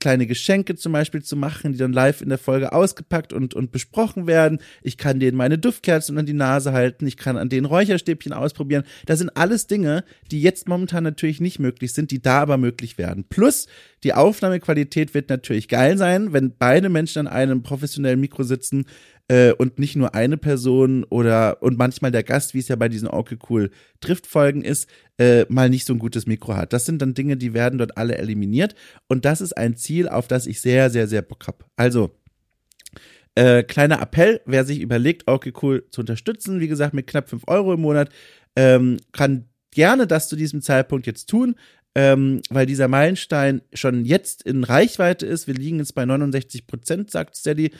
kleine 0.00 0.26
Geschenke 0.26 0.76
zum 0.76 0.92
Beispiel 0.92 1.22
zu 1.22 1.36
machen, 1.36 1.72
die 1.72 1.78
dann 1.78 1.92
live 1.92 2.20
in 2.20 2.28
der 2.28 2.38
Folge 2.38 2.72
ausgepackt 2.72 3.32
und, 3.32 3.54
und 3.54 3.72
besprochen 3.72 4.26
werden. 4.26 4.60
Ich 4.82 4.98
kann 4.98 5.18
denen 5.18 5.36
meine 5.36 5.58
Duftkerzen 5.58 6.16
an 6.18 6.26
die 6.26 6.32
Nase 6.32 6.72
halten. 6.72 7.06
Ich 7.06 7.16
kann 7.16 7.36
an 7.36 7.48
denen 7.48 7.64
Räucherstäbchen 7.64 8.32
ausprobieren. 8.32 8.84
Das 9.06 9.18
sind 9.18 9.30
alles 9.36 9.66
Dinge, 9.66 10.04
die 10.30 10.40
jetzt 10.40 10.68
momentan 10.68 11.02
natürlich 11.02 11.40
nicht 11.40 11.58
möglich 11.58 11.92
sind, 11.92 12.10
die 12.10 12.20
da 12.20 12.40
aber 12.40 12.56
möglich 12.58 12.98
werden. 12.98 13.24
Plus, 13.28 13.66
die 14.04 14.12
Aufnahmequalität 14.12 15.14
wird 15.14 15.30
natürlich 15.30 15.66
geil 15.66 15.96
sein, 15.98 16.32
wenn 16.32 16.54
beide 16.56 16.88
Menschen 16.88 17.26
an 17.26 17.28
einem 17.28 17.62
professionellen 17.62 18.20
Mikro 18.20 18.42
sitzen 18.42 18.84
äh, 19.28 19.52
und 19.52 19.78
nicht 19.78 19.96
nur 19.96 20.14
eine 20.14 20.36
Person 20.36 21.04
oder 21.04 21.62
und 21.62 21.78
manchmal 21.78 22.10
der 22.10 22.22
Gast, 22.22 22.54
wie 22.54 22.58
es 22.58 22.68
ja 22.68 22.76
bei 22.76 22.88
diesen 22.88 23.08
Okay 23.08 23.38
Cool 23.48 23.70
Driftfolgen 24.00 24.62
ist, 24.62 24.88
äh, 25.18 25.44
mal 25.48 25.68
nicht 25.68 25.86
so 25.86 25.92
ein 25.92 25.98
gutes 25.98 26.26
Mikro 26.26 26.56
hat. 26.56 26.72
Das 26.72 26.86
sind 26.86 27.02
dann 27.02 27.14
Dinge, 27.14 27.36
die 27.36 27.54
werden 27.54 27.78
dort 27.78 27.96
alle 27.96 28.18
eliminiert 28.18 28.74
und 29.08 29.24
das 29.24 29.40
ist 29.40 29.56
ein 29.56 29.76
Ziel, 29.76 30.08
auf 30.08 30.28
das 30.28 30.46
ich 30.46 30.60
sehr, 30.60 30.90
sehr, 30.90 31.08
sehr 31.08 31.22
Bock 31.22 31.46
habe. 31.46 31.64
Also, 31.76 32.16
äh, 33.34 33.62
kleiner 33.64 34.00
Appell, 34.00 34.40
wer 34.46 34.64
sich 34.64 34.80
überlegt, 34.80 35.24
okay, 35.26 35.52
cool 35.62 35.86
zu 35.90 36.00
unterstützen, 36.00 36.60
wie 36.60 36.68
gesagt, 36.68 36.94
mit 36.94 37.06
knapp 37.06 37.28
fünf 37.28 37.42
Euro 37.46 37.74
im 37.74 37.80
Monat, 37.80 38.10
ähm, 38.54 38.96
kann 39.12 39.46
gerne 39.72 40.06
das 40.06 40.28
zu 40.28 40.36
diesem 40.36 40.62
Zeitpunkt 40.62 41.06
jetzt 41.06 41.26
tun, 41.26 41.56
ähm, 41.94 42.40
weil 42.48 42.64
dieser 42.64 42.88
Meilenstein 42.88 43.60
schon 43.74 44.04
jetzt 44.04 44.42
in 44.42 44.64
Reichweite 44.64 45.26
ist. 45.26 45.46
Wir 45.46 45.54
liegen 45.54 45.78
jetzt 45.78 45.94
bei 45.94 46.06
69 46.06 46.66
Prozent, 46.66 47.10
sagt 47.10 47.36
Steady 47.36 47.72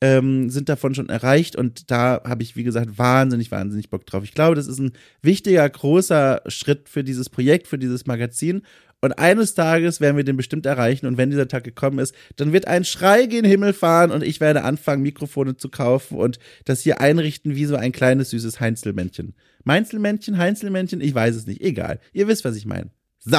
ähm, 0.00 0.48
sind 0.50 0.68
davon 0.68 0.94
schon 0.94 1.08
erreicht 1.08 1.56
und 1.56 1.90
da 1.90 2.22
habe 2.24 2.42
ich, 2.42 2.54
wie 2.56 2.62
gesagt, 2.62 2.98
wahnsinnig, 2.98 3.50
wahnsinnig 3.50 3.90
Bock 3.90 4.06
drauf. 4.06 4.22
Ich 4.22 4.34
glaube, 4.34 4.54
das 4.54 4.68
ist 4.68 4.78
ein 4.78 4.92
wichtiger, 5.22 5.68
großer 5.68 6.42
Schritt 6.46 6.88
für 6.88 7.02
dieses 7.02 7.28
Projekt, 7.28 7.66
für 7.66 7.78
dieses 7.78 8.06
Magazin. 8.06 8.62
Und 9.00 9.12
eines 9.12 9.54
Tages 9.54 10.00
werden 10.00 10.16
wir 10.16 10.24
den 10.24 10.36
bestimmt 10.36 10.66
erreichen. 10.66 11.06
Und 11.06 11.16
wenn 11.16 11.30
dieser 11.30 11.46
Tag 11.46 11.62
gekommen 11.62 12.00
ist, 12.00 12.14
dann 12.36 12.52
wird 12.52 12.66
ein 12.66 12.84
Schrei 12.84 13.26
gen 13.26 13.44
Himmel 13.44 13.72
fahren 13.72 14.10
und 14.10 14.24
ich 14.24 14.40
werde 14.40 14.64
anfangen, 14.64 15.02
Mikrofone 15.02 15.56
zu 15.56 15.68
kaufen 15.68 16.16
und 16.16 16.38
das 16.64 16.80
hier 16.80 17.00
einrichten 17.00 17.54
wie 17.54 17.64
so 17.64 17.76
ein 17.76 17.92
kleines, 17.92 18.30
süßes 18.30 18.58
Heinzelmännchen. 18.58 19.34
Meinzelmännchen, 19.62 20.38
Heinzelmännchen, 20.38 21.00
ich 21.00 21.14
weiß 21.14 21.36
es 21.36 21.46
nicht. 21.46 21.60
Egal. 21.60 22.00
Ihr 22.12 22.26
wisst, 22.26 22.44
was 22.44 22.56
ich 22.56 22.66
meine. 22.66 22.90
So. 23.20 23.38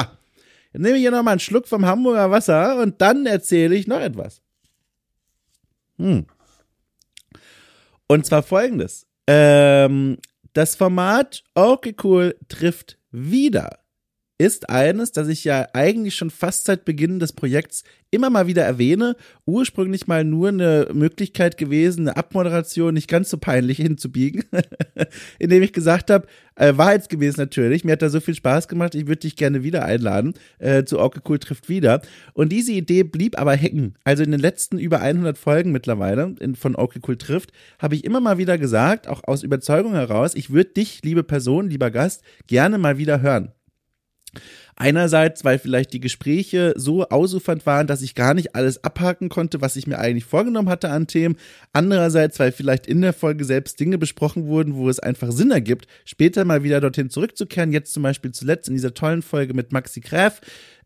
Jetzt 0.72 0.82
nehme 0.82 0.96
ich 0.96 1.02
hier 1.02 1.10
nochmal 1.10 1.32
einen 1.32 1.40
Schluck 1.40 1.66
vom 1.66 1.84
Hamburger 1.84 2.30
Wasser 2.30 2.80
und 2.80 3.00
dann 3.00 3.26
erzähle 3.26 3.74
ich 3.74 3.86
noch 3.86 4.00
etwas. 4.00 4.40
Hm. 5.98 6.26
Und 8.10 8.26
zwar 8.26 8.42
folgendes. 8.42 9.06
Ähm, 9.28 10.18
das 10.52 10.74
Format 10.74 11.44
Okay 11.54 11.94
Cool 12.02 12.34
trifft 12.48 12.98
wieder 13.12 13.79
ist 14.40 14.70
eines, 14.70 15.12
das 15.12 15.28
ich 15.28 15.44
ja 15.44 15.68
eigentlich 15.74 16.14
schon 16.14 16.30
fast 16.30 16.64
seit 16.64 16.86
Beginn 16.86 17.20
des 17.20 17.34
Projekts 17.34 17.84
immer 18.10 18.30
mal 18.30 18.46
wieder 18.46 18.64
erwähne. 18.64 19.14
Ursprünglich 19.44 20.06
mal 20.06 20.24
nur 20.24 20.48
eine 20.48 20.88
Möglichkeit 20.94 21.58
gewesen, 21.58 22.08
eine 22.08 22.16
Abmoderation 22.16 22.94
nicht 22.94 23.06
ganz 23.06 23.28
so 23.28 23.36
peinlich 23.36 23.76
hinzubiegen, 23.82 24.44
indem 25.38 25.62
ich 25.62 25.74
gesagt 25.74 26.10
habe, 26.10 26.26
äh, 26.54 26.72
wahrheitsgemäß 26.74 27.36
natürlich, 27.36 27.84
mir 27.84 27.92
hat 27.92 28.00
da 28.00 28.08
so 28.08 28.18
viel 28.18 28.34
Spaß 28.34 28.66
gemacht, 28.66 28.94
ich 28.94 29.06
würde 29.06 29.20
dich 29.20 29.36
gerne 29.36 29.62
wieder 29.62 29.84
einladen 29.84 30.32
äh, 30.58 30.84
zu 30.84 30.98
Orke 30.98 31.20
Cool 31.28 31.38
trifft 31.38 31.68
wieder. 31.68 32.00
Und 32.32 32.50
diese 32.50 32.72
Idee 32.72 33.02
blieb 33.02 33.38
aber 33.38 33.54
hängen. 33.54 33.96
Also 34.04 34.22
in 34.22 34.30
den 34.30 34.40
letzten 34.40 34.78
über 34.78 35.02
100 35.02 35.36
Folgen 35.36 35.70
mittlerweile 35.70 36.34
in, 36.40 36.54
von 36.54 36.76
Orke 36.76 37.00
Cool 37.06 37.18
trifft, 37.18 37.52
habe 37.78 37.94
ich 37.94 38.04
immer 38.04 38.20
mal 38.20 38.38
wieder 38.38 38.56
gesagt, 38.56 39.06
auch 39.06 39.22
aus 39.24 39.42
Überzeugung 39.42 39.92
heraus, 39.92 40.34
ich 40.34 40.48
würde 40.48 40.70
dich, 40.70 41.02
liebe 41.04 41.24
Person, 41.24 41.68
lieber 41.68 41.90
Gast, 41.90 42.22
gerne 42.46 42.78
mal 42.78 42.96
wieder 42.96 43.20
hören. 43.20 43.52
Einerseits, 44.76 45.44
weil 45.44 45.58
vielleicht 45.58 45.92
die 45.92 46.00
Gespräche 46.00 46.72
so 46.76 47.06
ausufernd 47.08 47.66
waren, 47.66 47.86
dass 47.86 48.00
ich 48.00 48.14
gar 48.14 48.32
nicht 48.32 48.54
alles 48.54 48.82
abhaken 48.82 49.28
konnte, 49.28 49.60
was 49.60 49.76
ich 49.76 49.86
mir 49.86 49.98
eigentlich 49.98 50.24
vorgenommen 50.24 50.70
hatte 50.70 50.88
an 50.88 51.06
Themen. 51.06 51.36
Andererseits, 51.72 52.38
weil 52.38 52.50
vielleicht 52.50 52.86
in 52.86 53.02
der 53.02 53.12
Folge 53.12 53.44
selbst 53.44 53.78
Dinge 53.78 53.98
besprochen 53.98 54.46
wurden, 54.46 54.74
wo 54.74 54.88
es 54.88 54.98
einfach 54.98 55.32
Sinn 55.32 55.50
ergibt, 55.50 55.86
später 56.04 56.44
mal 56.44 56.62
wieder 56.62 56.80
dorthin 56.80 57.10
zurückzukehren. 57.10 57.72
Jetzt 57.72 57.92
zum 57.92 58.02
Beispiel 58.02 58.32
zuletzt 58.32 58.68
in 58.68 58.74
dieser 58.74 58.94
tollen 58.94 59.22
Folge 59.22 59.52
mit 59.52 59.72
Maxi 59.72 60.00
Gräf, 60.00 60.40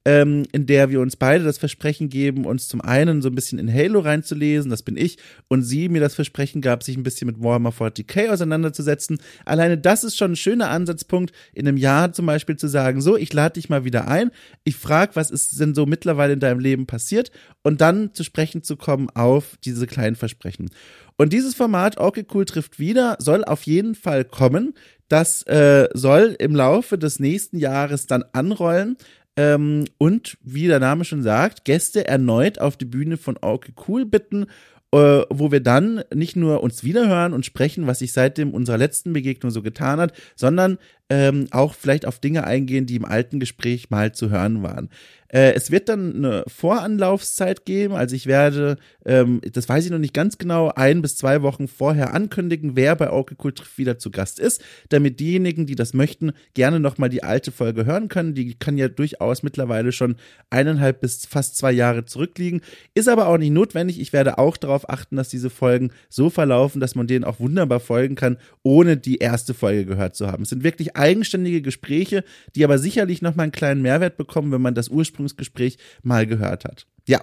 ähm, 0.05 0.45
in 0.53 0.67
der 0.67 0.91
wir 0.91 1.01
uns 1.01 1.17
beide 1.17 1.45
das 1.45 1.59
Versprechen 1.59 2.09
geben, 2.09 2.45
uns 2.45 2.69
zum 2.69 2.81
einen 2.81 3.23
so 3.23 3.29
ein 3.29 3.35
bisschen 3.35 3.59
in 3.59 3.73
Halo 3.73 4.01
reinzulesen, 4.01 4.71
das 4.71 4.83
bin 4.83 4.97
ich, 4.97 5.19
und 5.49 5.63
sie 5.63 5.89
mir 5.89 6.01
das 6.01 6.15
Versprechen 6.15 6.61
gab, 6.61 6.83
sich 6.83 6.97
ein 6.97 7.03
bisschen 7.03 7.27
mit 7.27 7.43
Warhammer 7.43 7.71
40k 7.71 8.31
auseinanderzusetzen. 8.31 9.19
Alleine 9.45 9.79
das 9.79 10.05
ist 10.05 10.17
schon 10.17 10.33
ein 10.33 10.37
schöner 10.37 10.71
Ansatzpunkt, 10.71 11.33
in 11.53 11.67
einem 11.67 11.79
Jahr 11.79 12.13
zum 12.13 12.27
Beispiel 12.27 12.57
zu 12.57 12.69
sagen, 12.69 13.01
so, 13.01 13.17
ich 13.17 13.33
lade 13.33 13.55
dich 13.55 13.69
mal 13.69 13.85
wieder 13.85 14.09
ein, 14.09 14.31
ich 14.65 14.77
frage, 14.77 15.17
was 15.17 15.31
ist 15.31 15.59
denn 15.59 15.75
so 15.75 15.87
mittlerweile 15.87 16.35
in 16.35 16.41
deinem 16.41 16.61
Leben 16.61 16.87
passiert 16.87 17.31
und 17.63 17.81
dann 17.81 18.13
zu 18.13 18.25
sprechen 18.25 18.63
zu 18.63 18.77
kommen 18.77 19.09
auf 19.11 19.57
diese 19.65 19.87
kleinen 19.87 20.17
Versprechen. 20.17 20.71
Und 21.17 21.33
dieses 21.33 21.55
Format, 21.55 21.99
okay, 21.99 22.27
cool, 22.35 22.45
trifft 22.45 22.79
wieder, 22.79 23.17
soll 23.21 23.45
auf 23.45 23.63
jeden 23.63 23.95
Fall 23.95 24.25
kommen. 24.25 24.75
Das 25.09 25.43
äh, 25.45 25.89
soll 25.95 26.35
im 26.39 26.57
Laufe 26.57 26.99
des 26.99 27.21
nächsten 27.21 27.59
Jahres 27.59 28.07
dann 28.07 28.25
anrollen. 28.33 28.97
Ähm, 29.37 29.85
und 29.99 30.39
wie 30.43 30.67
der 30.67 30.81
Name 30.81 31.05
schon 31.05 31.23
sagt, 31.23 31.65
Gäste 31.65 32.07
erneut 32.07 32.61
auf 32.61 32.77
die 32.77 32.85
Bühne 32.85 33.17
von 33.17 33.37
Okay 33.41 33.73
Cool 33.89 34.07
bitten, 34.07 34.47
äh, 34.93 35.23
wo 35.29 35.51
wir 35.51 35.61
dann 35.61 36.05
nicht 36.15 36.37
nur 36.37 36.63
uns 36.63 36.85
wiederhören 36.85 37.33
und 37.33 37.45
sprechen, 37.45 37.87
was 37.87 37.99
sich 37.99 38.13
seitdem 38.13 38.55
unserer 38.55 38.79
letzten 38.79 39.13
Begegnung 39.13 39.51
so 39.51 39.61
getan 39.61 39.99
hat, 39.99 40.13
sondern 40.37 40.79
ähm, 41.11 41.49
auch 41.51 41.75
vielleicht 41.75 42.07
auf 42.07 42.19
Dinge 42.19 42.45
eingehen, 42.45 42.87
die 42.87 42.97
im 42.97 43.05
alten 43.05 43.41
Gespräch 43.41 43.91
mal 43.91 44.13
zu 44.13 44.31
hören 44.31 44.63
waren. 44.63 44.89
Äh, 45.35 45.55
es 45.55 45.73
wird 45.73 45.89
dann 45.89 46.15
eine 46.15 46.45
Voranlaufzeit 46.47 47.67
geben, 47.67 47.95
also 47.95 48.15
ich 48.15 48.27
werde, 48.27 48.77
ähm, 49.05 49.41
das 49.53 49.69
weiß 49.69 49.85
ich 49.85 49.91
noch 49.91 49.99
nicht 49.99 50.15
ganz 50.15 50.39
genau, 50.39 50.71
ein 50.77 51.03
bis 51.03 51.17
zwei 51.17 51.43
Wochen 51.43 51.67
vorher 51.67 52.15
ankündigen, 52.15 52.77
wer 52.77 52.95
bei 52.95 53.11
Orke 53.11 53.35
Cool 53.43 53.53
wieder 53.75 53.99
zu 53.99 54.13
Gast 54.13 54.39
ist, 54.39 54.63
damit 54.91 55.19
diejenigen, 55.19 55.67
die 55.67 55.75
das 55.75 55.93
möchten, 55.93 56.33
gerne 56.55 56.79
nochmal 56.79 57.09
die 57.09 57.25
alte 57.25 57.51
Folge 57.51 57.85
hören 57.85 58.07
können. 58.07 58.35
Die 58.35 58.55
kann 58.55 58.79
ja 58.79 58.87
durchaus 58.87 59.43
mittlerweile 59.43 59.91
schon 59.91 60.15
eineinhalb 60.51 61.01
bis 61.01 61.27
fast 61.27 61.57
zwei 61.57 61.73
Jahre 61.73 62.05
zurückliegen. 62.05 62.61
Ist 62.95 63.09
aber 63.09 63.27
auch 63.27 63.39
nicht 63.39 63.51
notwendig. 63.51 64.01
Ich 64.01 64.13
werde 64.13 64.39
auch 64.39 64.57
darauf 64.57 64.89
achten, 64.89 65.17
dass 65.17 65.31
diese 65.31 65.51
Folgen 65.51 65.91
so 66.09 66.31
verlaufen, 66.31 66.81
dass 66.81 66.95
man 66.95 67.09
denen 67.09 67.25
auch 67.25 67.41
wunderbar 67.41 67.81
folgen 67.81 68.15
kann, 68.15 68.37
ohne 68.63 68.97
die 68.97 69.17
erste 69.17 69.53
Folge 69.53 69.85
gehört 69.85 70.15
zu 70.15 70.29
haben. 70.29 70.45
Es 70.45 70.51
sind 70.51 70.63
wirklich 70.63 70.94
eigenständige 70.95 71.61
Gespräche, 71.61 72.25
die 72.55 72.65
aber 72.65 72.79
sicherlich 72.79 73.21
nochmal 73.21 73.45
einen 73.45 73.53
kleinen 73.53 73.83
Mehrwert 73.83 74.17
bekommen, 74.17 74.53
wenn 74.53 74.63
man 74.63 74.75
das 74.75 74.89
ursprünglich 74.89 75.25
Bewerbungsgespräch 75.35 75.79
mal 76.03 76.27
gehört 76.27 76.65
hat. 76.65 76.87
Ja. 77.07 77.23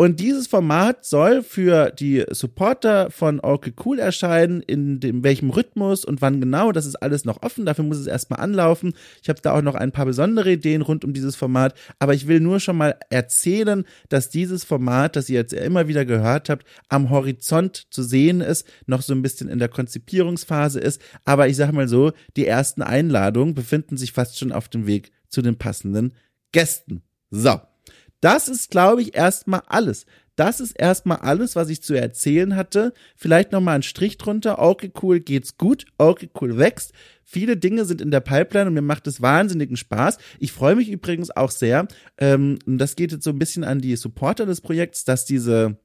Und 0.00 0.20
dieses 0.20 0.46
Format 0.46 1.04
soll 1.04 1.42
für 1.42 1.90
die 1.90 2.24
Supporter 2.30 3.10
von 3.10 3.40
Okay 3.40 3.72
Cool 3.84 3.98
erscheinen, 3.98 4.62
in 4.62 5.00
dem 5.00 5.24
welchem 5.24 5.50
Rhythmus 5.50 6.04
und 6.04 6.22
wann 6.22 6.40
genau, 6.40 6.70
das 6.70 6.86
ist 6.86 6.94
alles 6.94 7.24
noch 7.24 7.42
offen, 7.42 7.66
dafür 7.66 7.82
muss 7.82 7.98
es 7.98 8.06
erstmal 8.06 8.38
anlaufen. 8.38 8.94
Ich 9.24 9.28
habe 9.28 9.40
da 9.40 9.58
auch 9.58 9.60
noch 9.60 9.74
ein 9.74 9.90
paar 9.90 10.06
besondere 10.06 10.52
Ideen 10.52 10.82
rund 10.82 11.04
um 11.04 11.14
dieses 11.14 11.34
Format, 11.34 11.74
aber 11.98 12.14
ich 12.14 12.28
will 12.28 12.38
nur 12.38 12.60
schon 12.60 12.76
mal 12.76 12.96
erzählen, 13.10 13.84
dass 14.08 14.30
dieses 14.30 14.62
Format, 14.62 15.16
das 15.16 15.28
ihr 15.28 15.40
jetzt 15.40 15.52
immer 15.52 15.88
wieder 15.88 16.04
gehört 16.04 16.48
habt, 16.48 16.64
am 16.88 17.10
Horizont 17.10 17.88
zu 17.90 18.04
sehen 18.04 18.40
ist, 18.40 18.68
noch 18.86 19.02
so 19.02 19.12
ein 19.14 19.22
bisschen 19.22 19.48
in 19.48 19.58
der 19.58 19.68
Konzipierungsphase 19.68 20.78
ist, 20.78 21.02
aber 21.24 21.48
ich 21.48 21.56
sag 21.56 21.72
mal 21.72 21.88
so, 21.88 22.12
die 22.36 22.46
ersten 22.46 22.82
Einladungen 22.82 23.56
befinden 23.56 23.96
sich 23.96 24.12
fast 24.12 24.38
schon 24.38 24.52
auf 24.52 24.68
dem 24.68 24.86
Weg 24.86 25.10
zu 25.28 25.42
den 25.42 25.58
passenden 25.58 26.14
Gästen. 26.52 27.02
So. 27.30 27.58
Das 28.20 28.48
ist, 28.48 28.70
glaube 28.70 29.02
ich, 29.02 29.14
erstmal 29.14 29.62
alles. 29.66 30.06
Das 30.38 30.60
ist 30.60 30.78
erstmal 30.78 31.18
alles, 31.18 31.56
was 31.56 31.68
ich 31.68 31.82
zu 31.82 31.94
erzählen 31.94 32.54
hatte. 32.54 32.92
Vielleicht 33.16 33.50
nochmal 33.50 33.74
ein 33.74 33.82
Strich 33.82 34.18
drunter. 34.18 34.60
Okay, 34.60 34.92
cool, 35.02 35.18
geht's 35.18 35.58
gut. 35.58 35.86
Okay, 35.98 36.30
cool, 36.40 36.58
wächst. 36.58 36.92
Viele 37.24 37.56
Dinge 37.56 37.84
sind 37.84 38.00
in 38.00 38.12
der 38.12 38.20
Pipeline 38.20 38.68
und 38.68 38.74
mir 38.74 38.82
macht 38.82 39.08
es 39.08 39.20
wahnsinnigen 39.20 39.76
Spaß. 39.76 40.18
Ich 40.38 40.52
freue 40.52 40.76
mich 40.76 40.90
übrigens 40.90 41.30
auch 41.30 41.50
sehr, 41.50 41.88
ähm, 42.18 42.58
das 42.66 42.94
geht 42.94 43.10
jetzt 43.12 43.24
so 43.24 43.30
ein 43.30 43.38
bisschen 43.38 43.64
an 43.64 43.80
die 43.80 43.96
Supporter 43.96 44.46
des 44.46 44.60
Projekts, 44.60 45.04
dass 45.04 45.24
diese 45.24 45.76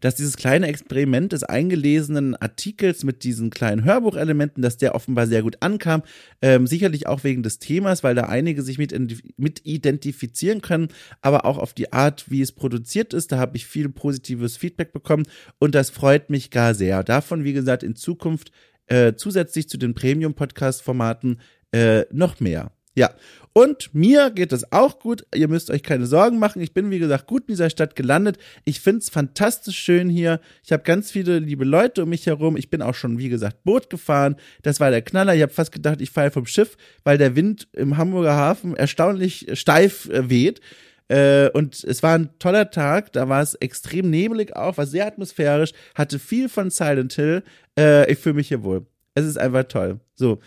dass 0.00 0.14
dieses 0.14 0.36
kleine 0.36 0.68
Experiment 0.68 1.32
des 1.32 1.44
eingelesenen 1.44 2.36
Artikels 2.36 3.04
mit 3.04 3.24
diesen 3.24 3.50
kleinen 3.50 3.84
Hörbuchelementen, 3.84 4.62
dass 4.62 4.76
der 4.76 4.94
offenbar 4.94 5.26
sehr 5.26 5.42
gut 5.42 5.56
ankam. 5.60 6.02
Ähm, 6.40 6.66
sicherlich 6.66 7.06
auch 7.06 7.24
wegen 7.24 7.42
des 7.42 7.58
Themas, 7.58 8.04
weil 8.04 8.14
da 8.14 8.24
einige 8.24 8.62
sich 8.62 8.78
mit, 8.78 8.94
mit 9.36 9.66
identifizieren 9.66 10.62
können, 10.62 10.88
aber 11.20 11.44
auch 11.44 11.58
auf 11.58 11.74
die 11.74 11.92
Art, 11.92 12.30
wie 12.30 12.42
es 12.42 12.52
produziert 12.52 13.14
ist. 13.14 13.32
Da 13.32 13.38
habe 13.38 13.56
ich 13.56 13.66
viel 13.66 13.88
positives 13.88 14.56
Feedback 14.56 14.92
bekommen 14.92 15.24
und 15.58 15.74
das 15.74 15.90
freut 15.90 16.30
mich 16.30 16.50
gar 16.50 16.74
sehr. 16.74 17.02
Davon, 17.02 17.44
wie 17.44 17.52
gesagt, 17.52 17.82
in 17.82 17.96
Zukunft 17.96 18.52
äh, 18.86 19.14
zusätzlich 19.14 19.68
zu 19.68 19.76
den 19.76 19.94
Premium-Podcast-Formaten 19.94 21.40
äh, 21.72 22.04
noch 22.10 22.40
mehr. 22.40 22.72
Ja, 22.98 23.14
und 23.52 23.94
mir 23.94 24.30
geht 24.30 24.52
es 24.52 24.72
auch 24.72 24.98
gut. 24.98 25.24
Ihr 25.32 25.46
müsst 25.46 25.70
euch 25.70 25.84
keine 25.84 26.06
Sorgen 26.06 26.40
machen. 26.40 26.60
Ich 26.60 26.74
bin, 26.74 26.90
wie 26.90 26.98
gesagt, 26.98 27.28
gut 27.28 27.42
in 27.42 27.52
dieser 27.52 27.70
Stadt 27.70 27.94
gelandet. 27.94 28.38
Ich 28.64 28.80
finde 28.80 28.98
es 28.98 29.08
fantastisch 29.08 29.78
schön 29.78 30.08
hier. 30.08 30.40
Ich 30.64 30.72
habe 30.72 30.82
ganz 30.82 31.12
viele 31.12 31.38
liebe 31.38 31.64
Leute 31.64 32.02
um 32.02 32.08
mich 32.08 32.26
herum. 32.26 32.56
Ich 32.56 32.70
bin 32.70 32.82
auch 32.82 32.96
schon, 32.96 33.18
wie 33.18 33.28
gesagt, 33.28 33.62
Boot 33.62 33.88
gefahren. 33.88 34.34
Das 34.62 34.80
war 34.80 34.90
der 34.90 35.02
Knaller. 35.02 35.32
Ich 35.36 35.42
habe 35.42 35.52
fast 35.52 35.70
gedacht, 35.70 36.00
ich 36.00 36.10
fahre 36.10 36.32
vom 36.32 36.44
Schiff, 36.44 36.76
weil 37.04 37.18
der 37.18 37.36
Wind 37.36 37.68
im 37.72 37.96
Hamburger 37.96 38.34
Hafen 38.34 38.74
erstaunlich 38.74 39.46
steif 39.52 40.08
äh, 40.08 40.28
weht. 40.28 40.60
Äh, 41.06 41.50
und 41.50 41.84
es 41.84 42.02
war 42.02 42.16
ein 42.16 42.30
toller 42.40 42.72
Tag, 42.72 43.12
da 43.12 43.28
war 43.28 43.42
es 43.42 43.54
extrem 43.54 44.10
nebelig 44.10 44.56
auch, 44.56 44.76
war 44.76 44.86
sehr 44.86 45.06
atmosphärisch, 45.06 45.72
hatte 45.94 46.18
viel 46.18 46.48
von 46.48 46.70
Silent 46.70 47.12
Hill. 47.14 47.44
Äh, 47.78 48.10
ich 48.12 48.18
fühle 48.18 48.34
mich 48.34 48.48
hier 48.48 48.64
wohl. 48.64 48.86
Es 49.14 49.24
ist 49.24 49.38
einfach 49.38 49.64
toll. 49.64 50.00
So. 50.16 50.40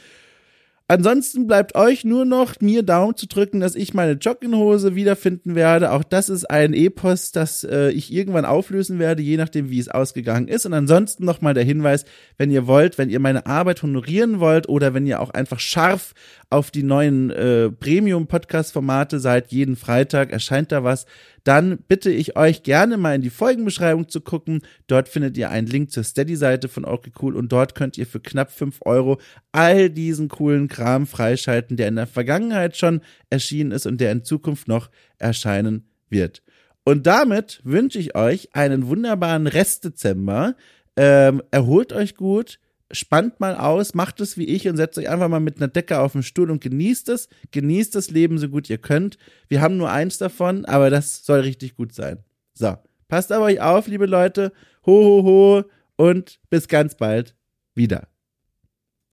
Ansonsten 0.91 1.47
bleibt 1.47 1.75
euch 1.75 2.03
nur 2.03 2.25
noch 2.25 2.59
mir 2.59 2.83
Daumen 2.83 3.15
zu 3.15 3.25
drücken, 3.25 3.61
dass 3.61 3.75
ich 3.75 3.93
meine 3.93 4.11
Jogginghose 4.11 4.93
wiederfinden 4.93 5.55
werde. 5.55 5.93
Auch 5.93 6.03
das 6.03 6.27
ist 6.27 6.43
ein 6.43 6.73
Epos, 6.73 7.31
das 7.31 7.63
äh, 7.63 7.91
ich 7.91 8.11
irgendwann 8.11 8.43
auflösen 8.43 8.99
werde, 8.99 9.21
je 9.21 9.37
nachdem, 9.37 9.69
wie 9.69 9.79
es 9.79 9.87
ausgegangen 9.87 10.49
ist. 10.49 10.65
Und 10.65 10.73
ansonsten 10.73 11.23
nochmal 11.23 11.53
der 11.53 11.63
Hinweis, 11.63 12.03
wenn 12.37 12.51
ihr 12.51 12.67
wollt, 12.67 12.97
wenn 12.97 13.09
ihr 13.09 13.21
meine 13.21 13.45
Arbeit 13.45 13.83
honorieren 13.83 14.41
wollt 14.41 14.67
oder 14.67 14.93
wenn 14.93 15.07
ihr 15.07 15.21
auch 15.21 15.29
einfach 15.29 15.61
scharf 15.61 16.13
auf 16.49 16.71
die 16.71 16.83
neuen 16.83 17.29
äh, 17.29 17.71
Premium-Podcast-Formate 17.71 19.21
seid, 19.21 19.49
jeden 19.53 19.77
Freitag 19.77 20.33
erscheint 20.33 20.73
da 20.73 20.83
was, 20.83 21.05
dann 21.43 21.79
bitte 21.87 22.11
ich 22.11 22.37
euch 22.37 22.63
gerne 22.63 22.97
mal 22.97 23.15
in 23.15 23.21
die 23.21 23.29
Folgenbeschreibung 23.29 24.09
zu 24.09 24.21
gucken. 24.21 24.61
Dort 24.87 25.09
findet 25.09 25.37
ihr 25.37 25.49
einen 25.49 25.67
Link 25.67 25.91
zur 25.91 26.03
Steady-Seite 26.03 26.67
von 26.67 26.85
Okay 26.85 27.11
Cool 27.21 27.35
und 27.35 27.51
dort 27.51 27.75
könnt 27.75 27.97
ihr 27.97 28.05
für 28.05 28.19
knapp 28.19 28.51
fünf 28.51 28.79
Euro 28.81 29.19
all 29.51 29.89
diesen 29.89 30.27
coolen 30.27 30.67
Kram 30.67 31.07
freischalten, 31.07 31.77
der 31.77 31.87
in 31.87 31.95
der 31.95 32.07
Vergangenheit 32.07 32.77
schon 32.77 33.01
erschienen 33.29 33.71
ist 33.71 33.85
und 33.85 33.99
der 33.99 34.11
in 34.11 34.23
Zukunft 34.23 34.67
noch 34.67 34.89
erscheinen 35.17 35.87
wird. 36.09 36.43
Und 36.83 37.07
damit 37.07 37.61
wünsche 37.63 37.99
ich 37.99 38.15
euch 38.15 38.55
einen 38.55 38.87
wunderbaren 38.87 39.47
Restdezember. 39.47 40.55
Ähm, 40.95 41.41
erholt 41.51 41.93
euch 41.93 42.15
gut, 42.15 42.59
spannt 42.91 43.39
mal 43.39 43.55
aus, 43.55 43.93
macht 43.93 44.21
es 44.21 44.37
wie 44.37 44.45
ich 44.45 44.67
und 44.67 44.77
setzt 44.77 44.97
euch 44.97 45.09
einfach 45.09 45.29
mal 45.29 45.39
mit 45.39 45.57
einer 45.57 45.67
Decke 45.67 45.99
auf 45.99 46.13
den 46.13 46.23
Stuhl 46.23 46.51
und 46.51 46.61
genießt 46.61 47.09
es. 47.09 47.29
Genießt 47.51 47.95
das 47.95 48.09
Leben 48.11 48.37
so 48.37 48.49
gut 48.49 48.69
ihr 48.69 48.77
könnt. 48.77 49.17
Wir 49.47 49.61
haben 49.61 49.77
nur 49.77 49.91
eins 49.91 50.17
davon, 50.17 50.65
aber 50.65 50.89
das 50.89 51.25
soll 51.25 51.41
richtig 51.41 51.75
gut 51.75 51.93
sein. 51.93 52.23
So, 52.53 52.77
passt 53.07 53.31
aber 53.31 53.45
euch 53.45 53.61
auf, 53.61 53.87
liebe 53.87 54.05
Leute. 54.05 54.51
Ho, 54.85 54.91
ho, 54.91 55.23
ho 55.23 55.63
und 55.95 56.39
bis 56.49 56.67
ganz 56.67 56.95
bald 56.95 57.35
wieder. 57.75 58.07